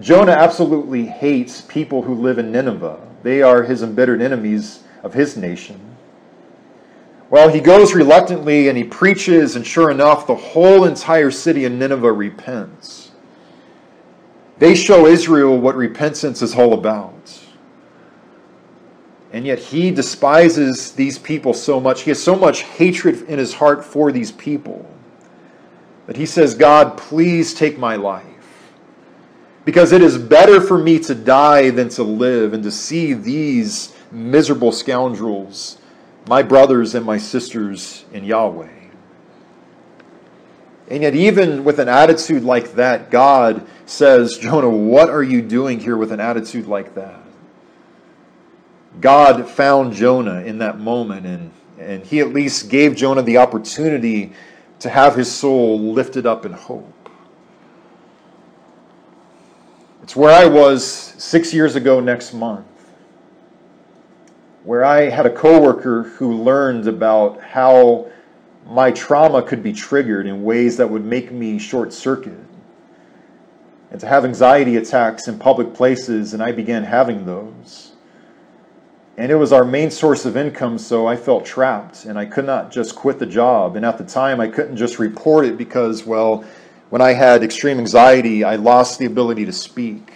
Jonah 0.00 0.32
absolutely 0.32 1.06
hates 1.06 1.60
people 1.60 2.02
who 2.02 2.14
live 2.14 2.38
in 2.38 2.50
Nineveh. 2.50 3.00
They 3.24 3.40
are 3.40 3.62
his 3.62 3.82
embittered 3.82 4.20
enemies 4.20 4.84
of 5.02 5.14
his 5.14 5.34
nation. 5.34 5.96
Well, 7.30 7.48
he 7.48 7.58
goes 7.58 7.94
reluctantly 7.94 8.68
and 8.68 8.76
he 8.76 8.84
preaches, 8.84 9.56
and 9.56 9.66
sure 9.66 9.90
enough, 9.90 10.26
the 10.26 10.34
whole 10.34 10.84
entire 10.84 11.30
city 11.30 11.64
of 11.64 11.72
Nineveh 11.72 12.12
repents. 12.12 13.12
They 14.58 14.74
show 14.74 15.06
Israel 15.06 15.58
what 15.58 15.74
repentance 15.74 16.42
is 16.42 16.54
all 16.54 16.74
about. 16.74 17.40
And 19.32 19.46
yet 19.46 19.58
he 19.58 19.90
despises 19.90 20.92
these 20.92 21.18
people 21.18 21.54
so 21.54 21.80
much. 21.80 22.02
He 22.02 22.10
has 22.10 22.22
so 22.22 22.36
much 22.36 22.60
hatred 22.62 23.22
in 23.22 23.38
his 23.38 23.54
heart 23.54 23.82
for 23.82 24.12
these 24.12 24.30
people 24.32 24.88
that 26.06 26.16
he 26.16 26.26
says, 26.26 26.54
God, 26.54 26.98
please 26.98 27.54
take 27.54 27.78
my 27.78 27.96
life. 27.96 28.33
Because 29.64 29.92
it 29.92 30.02
is 30.02 30.18
better 30.18 30.60
for 30.60 30.76
me 30.76 30.98
to 31.00 31.14
die 31.14 31.70
than 31.70 31.88
to 31.90 32.02
live 32.02 32.52
and 32.52 32.62
to 32.64 32.70
see 32.70 33.14
these 33.14 33.94
miserable 34.10 34.72
scoundrels, 34.72 35.78
my 36.28 36.42
brothers 36.42 36.94
and 36.94 37.04
my 37.04 37.18
sisters 37.18 38.04
in 38.12 38.24
Yahweh. 38.24 38.84
And 40.88 41.02
yet, 41.02 41.14
even 41.14 41.64
with 41.64 41.78
an 41.78 41.88
attitude 41.88 42.44
like 42.44 42.74
that, 42.74 43.10
God 43.10 43.66
says, 43.86 44.36
Jonah, 44.36 44.68
what 44.68 45.08
are 45.08 45.22
you 45.22 45.40
doing 45.40 45.80
here 45.80 45.96
with 45.96 46.12
an 46.12 46.20
attitude 46.20 46.66
like 46.66 46.94
that? 46.94 47.20
God 49.00 49.48
found 49.48 49.94
Jonah 49.94 50.42
in 50.42 50.58
that 50.58 50.78
moment, 50.78 51.26
and, 51.26 51.50
and 51.78 52.04
he 52.04 52.20
at 52.20 52.28
least 52.34 52.68
gave 52.68 52.94
Jonah 52.94 53.22
the 53.22 53.38
opportunity 53.38 54.32
to 54.80 54.90
have 54.90 55.16
his 55.16 55.32
soul 55.32 55.80
lifted 55.80 56.26
up 56.26 56.44
in 56.44 56.52
hope. 56.52 56.93
It's 60.04 60.14
where 60.14 60.34
I 60.34 60.44
was 60.44 60.84
six 60.86 61.54
years 61.54 61.76
ago 61.76 61.98
next 61.98 62.34
month, 62.34 62.66
where 64.62 64.84
I 64.84 65.08
had 65.08 65.24
a 65.24 65.30
coworker 65.30 66.02
who 66.02 66.42
learned 66.42 66.86
about 66.86 67.40
how 67.40 68.10
my 68.66 68.90
trauma 68.90 69.42
could 69.42 69.62
be 69.62 69.72
triggered 69.72 70.26
in 70.26 70.44
ways 70.44 70.76
that 70.76 70.90
would 70.90 71.06
make 71.06 71.32
me 71.32 71.58
short 71.58 71.90
circuit 71.94 72.38
and 73.90 73.98
to 73.98 74.06
have 74.06 74.26
anxiety 74.26 74.76
attacks 74.76 75.26
in 75.26 75.38
public 75.38 75.72
places, 75.72 76.34
and 76.34 76.42
I 76.42 76.52
began 76.52 76.84
having 76.84 77.24
those. 77.24 77.92
And 79.16 79.32
it 79.32 79.36
was 79.36 79.54
our 79.54 79.64
main 79.64 79.90
source 79.90 80.26
of 80.26 80.36
income, 80.36 80.76
so 80.76 81.06
I 81.06 81.16
felt 81.16 81.46
trapped 81.46 82.04
and 82.04 82.18
I 82.18 82.26
could 82.26 82.44
not 82.44 82.70
just 82.70 82.94
quit 82.94 83.18
the 83.18 83.24
job. 83.24 83.74
And 83.74 83.86
at 83.86 83.96
the 83.96 84.04
time, 84.04 84.38
I 84.38 84.48
couldn't 84.48 84.76
just 84.76 84.98
report 84.98 85.46
it 85.46 85.56
because, 85.56 86.04
well, 86.04 86.44
when 86.94 87.02
I 87.02 87.14
had 87.14 87.42
extreme 87.42 87.80
anxiety, 87.80 88.44
I 88.44 88.54
lost 88.54 89.00
the 89.00 89.06
ability 89.06 89.46
to 89.46 89.52
speak. 89.52 90.12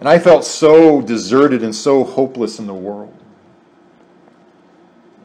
And 0.00 0.08
I 0.08 0.18
felt 0.18 0.44
so 0.44 1.00
deserted 1.00 1.62
and 1.62 1.72
so 1.72 2.02
hopeless 2.02 2.58
in 2.58 2.66
the 2.66 2.74
world. 2.74 3.16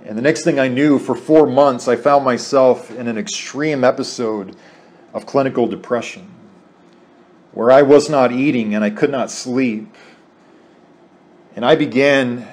And 0.05 0.15
the 0.15 0.21
next 0.21 0.43
thing 0.43 0.59
I 0.59 0.67
knew, 0.67 0.99
for 0.99 1.15
four 1.15 1.47
months, 1.47 1.87
I 1.87 1.95
found 1.95 2.23
myself 2.23 2.91
in 2.91 3.07
an 3.07 3.17
extreme 3.17 3.83
episode 3.83 4.55
of 5.15 5.25
clinical 5.25 5.65
depression 5.65 6.29
where 7.53 7.71
I 7.71 7.81
was 7.81 8.07
not 8.07 8.31
eating 8.31 8.75
and 8.75 8.83
I 8.83 8.91
could 8.91 9.09
not 9.09 9.31
sleep. 9.31 9.95
And 11.55 11.65
I 11.65 11.75
began 11.75 12.47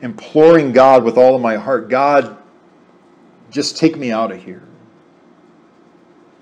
imploring 0.00 0.72
God 0.72 1.04
with 1.04 1.18
all 1.18 1.36
of 1.36 1.42
my 1.42 1.56
heart 1.56 1.90
God, 1.90 2.38
just 3.50 3.76
take 3.76 3.98
me 3.98 4.10
out 4.10 4.32
of 4.32 4.42
here. 4.42 4.62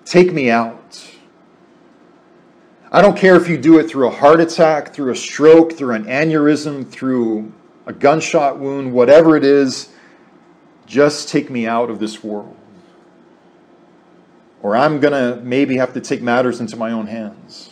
Take 0.07 0.33
me 0.33 0.51
out. 0.51 1.05
I 2.93 3.03
don't 3.03 3.17
care 3.17 3.35
if 3.35 3.49
you 3.49 3.59
do 3.59 3.81
it 3.81 3.91
through 3.91 4.07
a 4.07 4.11
heart 4.11 4.41
attack, 4.41 4.95
through 4.95 5.11
a 5.11 5.17
stroke, 5.17 5.73
through 5.73 5.95
an 5.95 6.05
aneurysm, 6.05 6.89
through 6.89 7.53
a 7.87 7.93
gunshot 7.93 8.61
wound, 8.61 8.93
whatever 8.93 9.37
it 9.37 9.45
is, 9.45 9.93
just 10.87 11.29
take 11.29 11.51
me 11.51 11.67
out 11.67 11.91
of 11.91 11.99
this 11.99 12.23
world. 12.23 12.57
Or 14.63 14.77
I'm 14.77 15.01
going 15.01 15.13
to 15.13 15.43
maybe 15.43 15.77
have 15.77 15.93
to 15.95 16.01
take 16.01 16.23
matters 16.23 16.61
into 16.61 16.77
my 16.77 16.93
own 16.93 17.09
hands. 17.09 17.71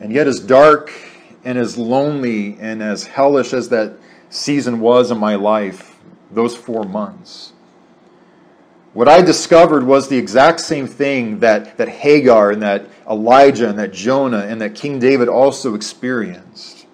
And 0.00 0.12
yet, 0.12 0.26
as 0.26 0.40
dark 0.40 0.92
and 1.44 1.56
as 1.56 1.78
lonely 1.78 2.58
and 2.58 2.82
as 2.82 3.04
hellish 3.04 3.52
as 3.52 3.68
that 3.68 3.92
season 4.28 4.80
was 4.80 5.12
in 5.12 5.18
my 5.18 5.36
life, 5.36 5.96
those 6.32 6.56
four 6.56 6.84
months, 6.84 7.52
what 8.92 9.08
I 9.08 9.22
discovered 9.22 9.84
was 9.84 10.08
the 10.08 10.16
exact 10.16 10.60
same 10.60 10.86
thing 10.86 11.38
that, 11.40 11.76
that 11.78 11.88
Hagar 11.88 12.50
and 12.50 12.62
that 12.62 12.86
Elijah 13.08 13.68
and 13.68 13.78
that 13.78 13.92
Jonah 13.92 14.46
and 14.48 14.60
that 14.60 14.74
King 14.74 14.98
David 14.98 15.28
also 15.28 15.74
experienced. 15.74 16.86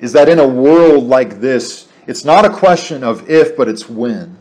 Is 0.00 0.12
that 0.12 0.28
in 0.28 0.38
a 0.38 0.46
world 0.46 1.04
like 1.04 1.40
this, 1.40 1.88
it's 2.06 2.24
not 2.24 2.44
a 2.44 2.50
question 2.50 3.02
of 3.04 3.28
if, 3.30 3.56
but 3.56 3.68
it's 3.68 3.88
when. 3.88 4.36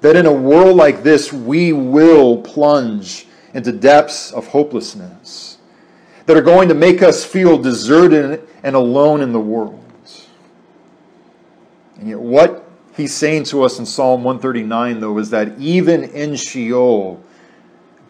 That 0.00 0.16
in 0.16 0.26
a 0.26 0.32
world 0.32 0.76
like 0.76 1.02
this, 1.02 1.32
we 1.32 1.72
will 1.72 2.42
plunge 2.42 3.26
into 3.54 3.72
depths 3.72 4.32
of 4.32 4.48
hopelessness 4.48 5.58
that 6.26 6.36
are 6.36 6.42
going 6.42 6.68
to 6.68 6.74
make 6.74 7.02
us 7.02 7.24
feel 7.24 7.58
deserted 7.58 8.46
and 8.62 8.74
alone 8.76 9.20
in 9.20 9.32
the 9.32 9.40
world. 9.40 9.82
And 11.98 12.08
yet, 12.08 12.18
what 12.18 12.65
he's 12.96 13.14
saying 13.14 13.44
to 13.44 13.62
us 13.62 13.78
in 13.78 13.86
Psalm 13.86 14.24
139, 14.24 15.00
though, 15.00 15.18
is 15.18 15.30
that 15.30 15.58
even 15.58 16.04
in 16.04 16.36
Sheol, 16.36 17.22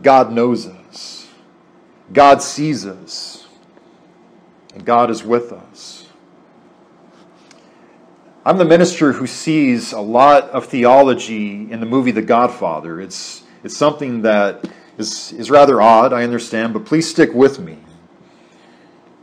God 0.02 0.32
knows 0.32 0.66
us, 0.66 1.28
God 2.12 2.42
sees 2.42 2.86
us, 2.86 3.46
and 4.74 4.84
God 4.84 5.10
is 5.10 5.24
with 5.24 5.52
us. 5.52 6.06
I'm 8.44 8.58
the 8.58 8.64
minister 8.64 9.12
who 9.12 9.26
sees 9.26 9.92
a 9.92 10.00
lot 10.00 10.44
of 10.50 10.66
theology 10.66 11.70
in 11.70 11.80
the 11.80 11.86
movie 11.86 12.12
The 12.12 12.22
Godfather. 12.22 13.00
It's, 13.00 13.42
it's 13.64 13.76
something 13.76 14.22
that 14.22 14.68
is, 14.98 15.32
is 15.32 15.50
rather 15.50 15.82
odd, 15.82 16.12
I 16.12 16.22
understand, 16.22 16.72
but 16.72 16.84
please 16.84 17.10
stick 17.10 17.34
with 17.34 17.58
me 17.58 17.78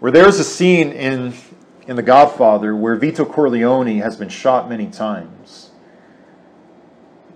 where 0.04 0.12
there's 0.12 0.38
a 0.38 0.44
scene 0.44 0.92
in, 0.92 1.34
in 1.88 1.96
The 1.96 2.04
Godfather 2.04 2.76
where 2.76 2.96
Vito 2.96 3.26
Corleone 3.26 3.98
has 4.00 4.16
been 4.16 4.30
shot 4.30 4.70
many 4.70 4.88
times. 4.88 5.72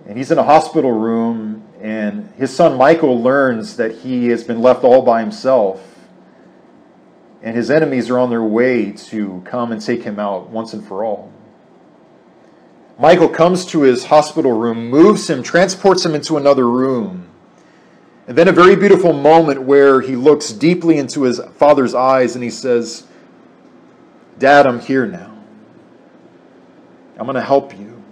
And 0.06 0.16
he's 0.16 0.30
in 0.30 0.38
a 0.38 0.42
hospital 0.42 0.92
room, 0.92 1.66
and 1.80 2.32
his 2.36 2.54
son 2.54 2.78
Michael 2.78 3.20
learns 3.20 3.76
that 3.76 3.98
he 3.98 4.28
has 4.28 4.42
been 4.42 4.60
left 4.60 4.84
all 4.84 5.02
by 5.02 5.20
himself. 5.20 5.84
And 7.42 7.54
his 7.54 7.70
enemies 7.70 8.08
are 8.10 8.18
on 8.18 8.30
their 8.30 8.42
way 8.42 8.92
to 8.92 9.42
come 9.44 9.70
and 9.70 9.80
take 9.80 10.02
him 10.02 10.18
out 10.18 10.48
once 10.48 10.72
and 10.72 10.86
for 10.86 11.04
all. 11.04 11.32
Michael 12.98 13.28
comes 13.28 13.64
to 13.66 13.82
his 13.82 14.06
hospital 14.06 14.52
room, 14.52 14.88
moves 14.90 15.28
him, 15.30 15.42
transports 15.42 16.04
him 16.04 16.14
into 16.14 16.36
another 16.36 16.68
room 16.68 17.28
and 18.28 18.36
then 18.36 18.46
a 18.46 18.52
very 18.52 18.76
beautiful 18.76 19.14
moment 19.14 19.62
where 19.62 20.02
he 20.02 20.14
looks 20.14 20.52
deeply 20.52 20.98
into 20.98 21.22
his 21.22 21.40
father's 21.54 21.94
eyes 21.94 22.34
and 22.34 22.44
he 22.44 22.50
says, 22.50 23.06
Dad, 24.38 24.66
I'm 24.66 24.80
here 24.80 25.06
now. 25.06 25.36
I'm 27.18 27.24
going 27.24 27.34
to 27.34 27.42
help 27.42 27.76
you. 27.76 28.02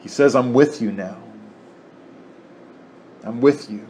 He 0.00 0.08
says, 0.08 0.34
I'm 0.34 0.52
with 0.52 0.82
you 0.82 0.92
now. 0.92 1.16
I'm 3.24 3.40
with 3.40 3.70
you. 3.70 3.86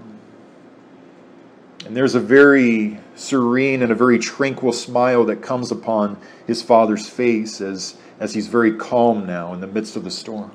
And 1.87 1.97
there's 1.97 2.15
a 2.15 2.21
very 2.21 3.01
serene 3.17 3.83
and 3.83 3.91
a 3.91 3.95
very 3.95 4.19
tranquil 4.19 4.73
smile 4.73 5.25
that 5.25 5.43
comes 5.43 5.73
upon 5.73 6.17
his 6.47 6.63
father's 6.63 7.09
face 7.09 7.61
as, 7.61 7.97
as 8.21 8.35
he's 8.35 8.47
very 8.47 8.77
calm 8.77 9.27
now 9.27 9.53
in 9.53 9.61
the 9.61 9.67
midst 9.67 9.97
of 9.97 10.05
the 10.05 10.11
storm. 10.11 10.53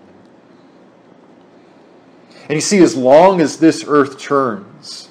And 2.43 2.53
you 2.53 2.61
see, 2.61 2.79
as 2.79 2.95
long 2.95 3.41
as 3.41 3.57
this 3.57 3.83
earth 3.85 4.17
turns, 4.17 5.06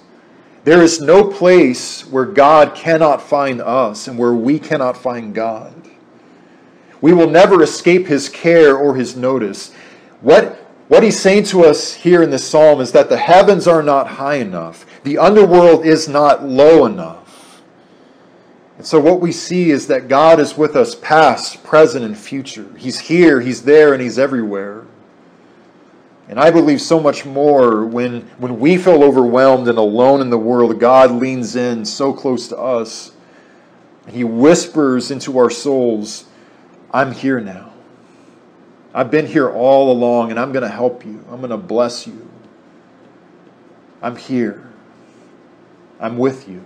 there 0.66 0.82
is 0.82 1.00
no 1.00 1.22
place 1.22 2.04
where 2.08 2.24
God 2.24 2.74
cannot 2.74 3.22
find 3.22 3.60
us 3.60 4.08
and 4.08 4.18
where 4.18 4.34
we 4.34 4.58
cannot 4.58 4.96
find 4.96 5.32
God. 5.32 5.72
We 7.00 7.12
will 7.12 7.30
never 7.30 7.62
escape 7.62 8.08
his 8.08 8.28
care 8.28 8.76
or 8.76 8.96
his 8.96 9.14
notice. 9.14 9.72
What, 10.22 10.56
what 10.88 11.04
he's 11.04 11.20
saying 11.20 11.44
to 11.44 11.64
us 11.64 11.94
here 11.94 12.20
in 12.20 12.30
this 12.30 12.44
psalm 12.44 12.80
is 12.80 12.90
that 12.90 13.08
the 13.08 13.16
heavens 13.16 13.68
are 13.68 13.80
not 13.80 14.08
high 14.08 14.38
enough, 14.38 14.84
the 15.04 15.18
underworld 15.18 15.86
is 15.86 16.08
not 16.08 16.42
low 16.42 16.84
enough. 16.84 17.62
And 18.76 18.84
so, 18.84 18.98
what 18.98 19.20
we 19.20 19.30
see 19.30 19.70
is 19.70 19.86
that 19.86 20.08
God 20.08 20.40
is 20.40 20.58
with 20.58 20.74
us 20.74 20.96
past, 20.96 21.62
present, 21.62 22.04
and 22.04 22.18
future. 22.18 22.66
He's 22.76 22.98
here, 22.98 23.40
He's 23.40 23.62
there, 23.62 23.92
and 23.92 24.02
He's 24.02 24.18
everywhere. 24.18 24.84
And 26.28 26.40
I 26.40 26.50
believe 26.50 26.80
so 26.80 26.98
much 26.98 27.24
more 27.24 27.84
when, 27.84 28.22
when 28.38 28.58
we 28.58 28.76
feel 28.78 29.04
overwhelmed 29.04 29.68
and 29.68 29.78
alone 29.78 30.20
in 30.20 30.30
the 30.30 30.38
world, 30.38 30.78
God 30.80 31.12
leans 31.12 31.54
in 31.54 31.84
so 31.84 32.12
close 32.12 32.48
to 32.48 32.58
us. 32.58 33.12
He 34.08 34.24
whispers 34.24 35.10
into 35.10 35.38
our 35.38 35.50
souls, 35.50 36.24
I'm 36.92 37.12
here 37.12 37.40
now. 37.40 37.72
I've 38.92 39.10
been 39.10 39.26
here 39.26 39.50
all 39.50 39.92
along, 39.92 40.30
and 40.30 40.40
I'm 40.40 40.52
going 40.52 40.62
to 40.62 40.68
help 40.68 41.04
you. 41.04 41.22
I'm 41.30 41.38
going 41.38 41.50
to 41.50 41.56
bless 41.56 42.06
you. 42.06 42.28
I'm 44.00 44.16
here. 44.16 44.66
I'm 46.00 46.16
with 46.18 46.48
you. 46.48 46.62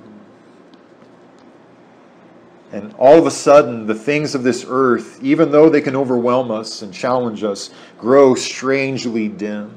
And 2.72 2.94
all 2.98 3.18
of 3.18 3.26
a 3.26 3.30
sudden, 3.30 3.86
the 3.86 3.94
things 3.94 4.34
of 4.34 4.44
this 4.44 4.64
earth, 4.68 5.18
even 5.22 5.50
though 5.50 5.68
they 5.68 5.80
can 5.80 5.96
overwhelm 5.96 6.50
us 6.50 6.82
and 6.82 6.94
challenge 6.94 7.42
us, 7.42 7.70
grow 7.98 8.34
strangely 8.34 9.28
dim. 9.28 9.74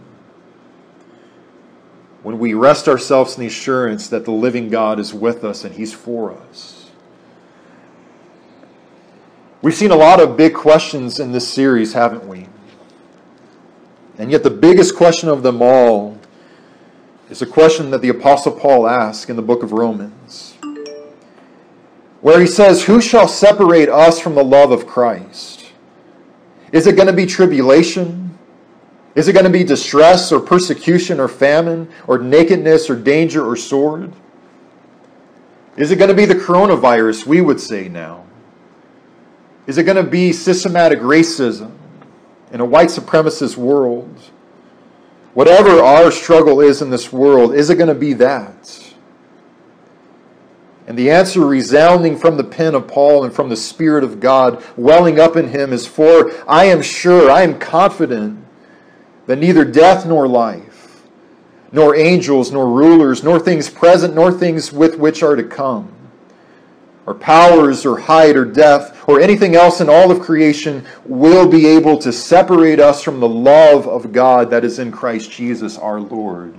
When 2.22 2.38
we 2.38 2.54
rest 2.54 2.88
ourselves 2.88 3.36
in 3.36 3.42
the 3.42 3.48
assurance 3.48 4.08
that 4.10 4.26
the 4.26 4.32
living 4.32 4.70
God 4.70 5.00
is 5.00 5.14
with 5.14 5.44
us 5.44 5.64
and 5.64 5.74
He's 5.74 5.92
for 5.92 6.32
us. 6.32 6.92
We've 9.62 9.74
seen 9.74 9.92
a 9.92 9.96
lot 9.96 10.22
of 10.22 10.38
big 10.38 10.54
questions 10.54 11.20
in 11.20 11.32
this 11.32 11.48
series, 11.48 11.94
haven't 11.94 12.28
we? 12.28 12.48
And 14.18 14.30
yet, 14.30 14.44
the 14.44 14.52
biggest 14.52 14.96
question 14.96 15.30
of 15.30 15.42
them 15.42 15.62
all 15.62 16.20
is 17.30 17.42
a 17.42 17.46
question 17.46 17.90
that 17.92 18.02
the 18.02 18.10
Apostle 18.10 18.52
Paul 18.52 18.88
asks 18.88 19.30
in 19.30 19.36
the 19.36 19.42
book 19.42 19.64
of 19.64 19.72
Romans 19.72 20.53
where 22.24 22.40
he 22.40 22.48
says, 22.48 22.86
Who 22.86 23.00
shall 23.00 23.28
separate 23.28 23.90
us 23.90 24.20
from 24.20 24.34
the 24.34 24.44
love 24.44 24.72
of 24.72 24.88
Christ? 24.88 25.72
Is 26.72 26.88
it 26.88 26.96
going 26.96 27.08
to 27.08 27.14
be 27.14 27.28
tribulation? 27.28 28.40
Is 29.14 29.28
it 29.28 29.34
going 29.34 29.46
to 29.46 29.52
be 29.52 29.64
distress 29.64 30.32
or 30.32 30.40
persecution 30.40 31.20
or 31.20 31.28
famine 31.28 31.92
or 32.08 32.18
nakedness 32.18 32.90
or 32.90 32.96
danger 32.96 33.46
or 33.46 33.56
sword? 33.56 34.14
Is 35.76 35.92
it 35.92 35.98
going 35.98 36.10
to 36.10 36.16
be 36.16 36.26
the 36.26 36.34
coronavirus, 36.34 37.28
we 37.28 37.42
would 37.42 37.60
say 37.60 37.90
now? 37.90 38.26
Is 39.68 39.78
it 39.78 39.84
going 39.84 40.04
to 40.04 40.10
be 40.10 40.32
systematic 40.32 41.00
racism 41.00 41.74
in 42.52 42.62
a 42.62 42.66
white 42.66 42.90
supremacist 42.90 43.58
world? 43.58 44.18
Whatever 45.34 45.82
our 45.82 46.10
struggle 46.10 46.62
is 46.62 46.82
in 46.82 46.90
this 46.90 47.12
world, 47.12 47.54
is 47.54 47.70
it 47.70 47.76
going 47.76 47.88
to 47.90 47.96
be 47.96 48.14
that? 48.14 48.83
And 50.86 50.98
the 50.98 51.12
answer 51.12 51.46
resounding 51.46 52.18
from 52.18 52.36
the 52.36 52.44
pen 52.44 52.76
of 52.76 52.88
Paul 52.88 53.24
and 53.24 53.34
from 53.34 53.50
the 53.50 53.56
Spirit 53.56 54.04
of 54.04 54.20
God 54.20 54.64
welling 54.76 55.20
up 55.20 55.38
in 55.38 55.50
him 55.50 55.72
is 55.72 55.88
For 55.88 56.32
I 56.48 56.66
am 56.66 56.82
sure, 56.82 57.32
I 57.32 57.44
am 57.44 57.58
confident 57.58 58.44
that 59.26 59.40
neither 59.40 59.64
death 59.64 60.06
nor 60.06 60.28
life, 60.28 61.04
nor 61.72 61.96
angels, 61.96 62.52
nor 62.52 62.68
rulers, 62.68 63.24
nor 63.24 63.40
things 63.40 63.70
present, 63.70 64.14
nor 64.14 64.32
things 64.32 64.74
with 64.74 64.98
which 64.98 65.24
are 65.24 65.38
to 65.38 65.44
come, 65.44 65.90
or 67.06 67.14
powers, 67.14 67.86
or 67.86 68.00
height, 68.00 68.36
or 68.36 68.44
depth, 68.44 69.08
or 69.08 69.22
anything 69.22 69.56
else 69.56 69.80
in 69.80 69.90
all 69.90 70.12
of 70.12 70.20
creation 70.20 70.86
will 71.06 71.48
be 71.48 71.66
able 71.66 71.98
to 72.00 72.12
separate 72.12 72.82
us 72.82 73.02
from 73.02 73.22
the 73.22 73.30
love 73.30 73.88
of 73.88 74.12
God 74.12 74.50
that 74.50 74.66
is 74.66 74.80
in 74.80 74.92
Christ 74.92 75.32
Jesus 75.32 75.78
our 75.78 76.02
Lord. 76.02 76.54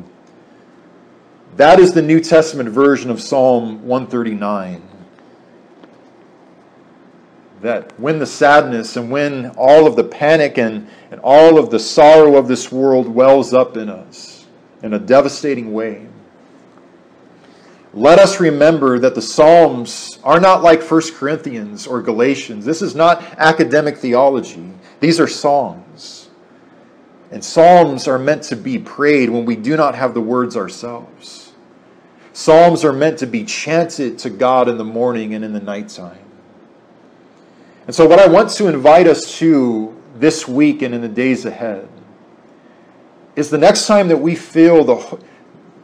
That 1.57 1.79
is 1.79 1.93
the 1.93 2.03
New 2.03 2.19
Testament 2.19 2.69
version 2.69 3.11
of 3.11 3.21
Psalm 3.21 3.87
139. 3.87 4.83
That 7.61 7.99
when 7.99 8.19
the 8.19 8.27
sadness 8.27 8.97
and 8.97 9.09
when 9.09 9.51
all 9.51 9.87
of 9.87 9.95
the 9.95 10.03
panic 10.03 10.59
and, 10.59 10.88
and 11.12 11.21
all 11.23 11.57
of 11.57 11.71
the 11.71 11.79
sorrow 11.79 12.37
of 12.37 12.49
this 12.49 12.73
world 12.73 13.07
wells 13.07 13.55
up 13.55 13.77
in 13.77 13.88
us 13.88 14.47
in 14.83 14.95
a 14.95 14.99
devastating 14.99 15.73
way, 15.73 16.09
let 17.93 18.19
us 18.19 18.40
remember 18.40 18.99
that 18.99 19.14
the 19.14 19.23
Psalms 19.23 20.19
are 20.25 20.40
not 20.40 20.64
like 20.64 20.83
1 20.83 21.03
Corinthians 21.14 21.87
or 21.87 22.03
Galatians. 22.03 22.64
This 22.64 22.83
is 22.83 22.97
not 22.97 23.23
academic 23.38 23.97
theology, 23.99 24.73
these 24.99 25.21
are 25.21 25.29
songs. 25.29 26.29
And 27.31 27.45
Psalms 27.45 28.07
are 28.07 28.19
meant 28.19 28.43
to 28.45 28.57
be 28.57 28.79
prayed 28.79 29.31
when 29.31 29.45
we 29.45 29.57
do 29.57 29.77
not 29.77 29.95
have 29.95 30.14
the 30.14 30.21
words 30.21 30.57
ourselves. 30.57 31.43
Psalms 32.35 32.85
are 32.85 32.92
meant 32.92 33.20
to 33.20 33.29
be 33.29 33.44
chanted 33.44 34.18
to 34.18 34.29
God 34.29 34.68
in 34.68 34.77
the 34.77 34.85
morning 34.85 35.35
and 35.35 35.44
in 35.44 35.53
the 35.53 35.61
nighttime. 35.61 36.18
And 37.87 37.94
so, 37.94 38.09
what 38.09 38.18
I 38.18 38.27
want 38.27 38.51
to 38.51 38.66
invite 38.66 39.07
us 39.07 39.38
to 39.38 39.97
this 40.16 40.49
week 40.49 40.83
and 40.83 40.92
in 40.92 41.01
the 41.01 41.09
days 41.09 41.44
ahead 41.44 41.88
is 43.37 43.51
the 43.51 43.59
next 43.59 43.87
time 43.87 44.09
that 44.09 44.16
we 44.16 44.35
feel 44.35 44.83
the, 44.83 45.20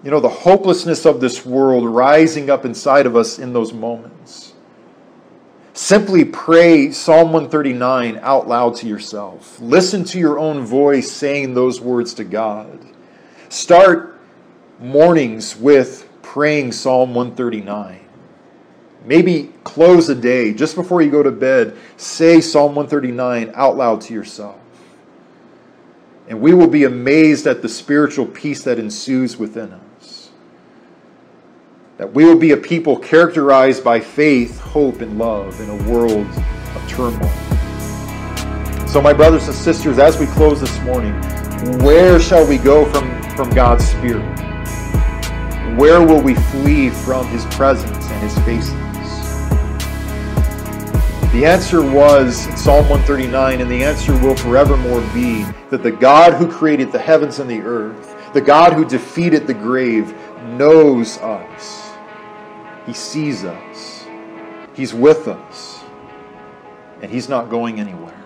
you 0.02 0.10
know, 0.10 0.18
the 0.18 0.28
hopelessness 0.28 1.06
of 1.06 1.20
this 1.20 1.46
world 1.46 1.88
rising 1.88 2.50
up 2.50 2.64
inside 2.64 3.06
of 3.06 3.14
us 3.14 3.38
in 3.38 3.52
those 3.52 3.72
moments. 3.72 4.54
Simply 5.72 6.24
pray 6.24 6.90
Psalm 6.90 7.32
139 7.32 8.18
out 8.22 8.48
loud 8.48 8.74
to 8.76 8.88
yourself. 8.88 9.60
Listen 9.60 10.02
to 10.06 10.18
your 10.18 10.36
own 10.36 10.66
voice 10.66 11.12
saying 11.12 11.54
those 11.54 11.80
words 11.80 12.12
to 12.14 12.24
God. 12.24 12.84
Start 13.50 14.20
mornings 14.80 15.54
with 15.54 16.09
praying 16.30 16.70
Psalm 16.70 17.12
139. 17.12 17.98
Maybe 19.04 19.52
close 19.64 20.08
a 20.08 20.14
day 20.14 20.54
just 20.54 20.76
before 20.76 21.02
you 21.02 21.10
go 21.10 21.24
to 21.24 21.32
bed, 21.32 21.76
say 21.96 22.40
Psalm 22.40 22.76
139 22.76 23.50
out 23.56 23.76
loud 23.76 24.00
to 24.02 24.14
yourself. 24.14 24.56
And 26.28 26.40
we 26.40 26.54
will 26.54 26.68
be 26.68 26.84
amazed 26.84 27.48
at 27.48 27.62
the 27.62 27.68
spiritual 27.68 28.26
peace 28.26 28.62
that 28.62 28.78
ensues 28.78 29.38
within 29.38 29.72
us. 29.72 30.30
That 31.96 32.14
we 32.14 32.24
will 32.24 32.38
be 32.38 32.52
a 32.52 32.56
people 32.56 32.96
characterized 32.96 33.82
by 33.82 33.98
faith, 33.98 34.60
hope, 34.60 35.00
and 35.00 35.18
love 35.18 35.60
in 35.60 35.68
a 35.68 35.90
world 35.90 36.28
of 36.28 36.88
turmoil. 36.88 37.28
So, 38.86 39.02
my 39.02 39.12
brothers 39.12 39.48
and 39.48 39.56
sisters, 39.56 39.98
as 39.98 40.20
we 40.20 40.26
close 40.26 40.60
this 40.60 40.78
morning, 40.82 41.12
where 41.80 42.20
shall 42.20 42.46
we 42.46 42.56
go 42.56 42.88
from, 42.92 43.20
from 43.34 43.50
God's 43.50 43.84
Spirit? 43.84 44.49
Where 45.76 46.04
will 46.04 46.20
we 46.20 46.35
flee 46.35 46.90
from 46.90 47.26
his 47.28 47.44
presence 47.46 48.11
and 48.11 48.22
his 48.22 48.35
faithfulness? 48.40 48.90
The 51.33 51.46
answer 51.46 51.80
was 51.80 52.46
in 52.48 52.56
Psalm 52.56 52.88
139, 52.88 53.61
and 53.61 53.70
the 53.70 53.85
answer 53.85 54.12
will 54.18 54.37
forevermore 54.37 55.00
be 55.14 55.44
that 55.70 55.83
the 55.83 55.92
God 55.92 56.35
who 56.35 56.50
created 56.50 56.90
the 56.90 56.98
heavens 56.98 57.38
and 57.38 57.48
the 57.48 57.61
earth, 57.61 58.16
the 58.35 58.40
God 58.40 58.72
who 58.72 58.85
defeated 58.85 59.46
the 59.46 59.54
grave, 59.54 60.12
knows 60.44 61.18
us. 61.18 61.92
He 62.85 62.92
sees 62.92 63.44
us. 63.44 64.06
He's 64.74 64.92
with 64.92 65.28
us. 65.28 65.85
And 67.00 67.11
he's 67.11 67.28
not 67.28 67.48
going 67.48 67.78
anywhere. 67.78 68.19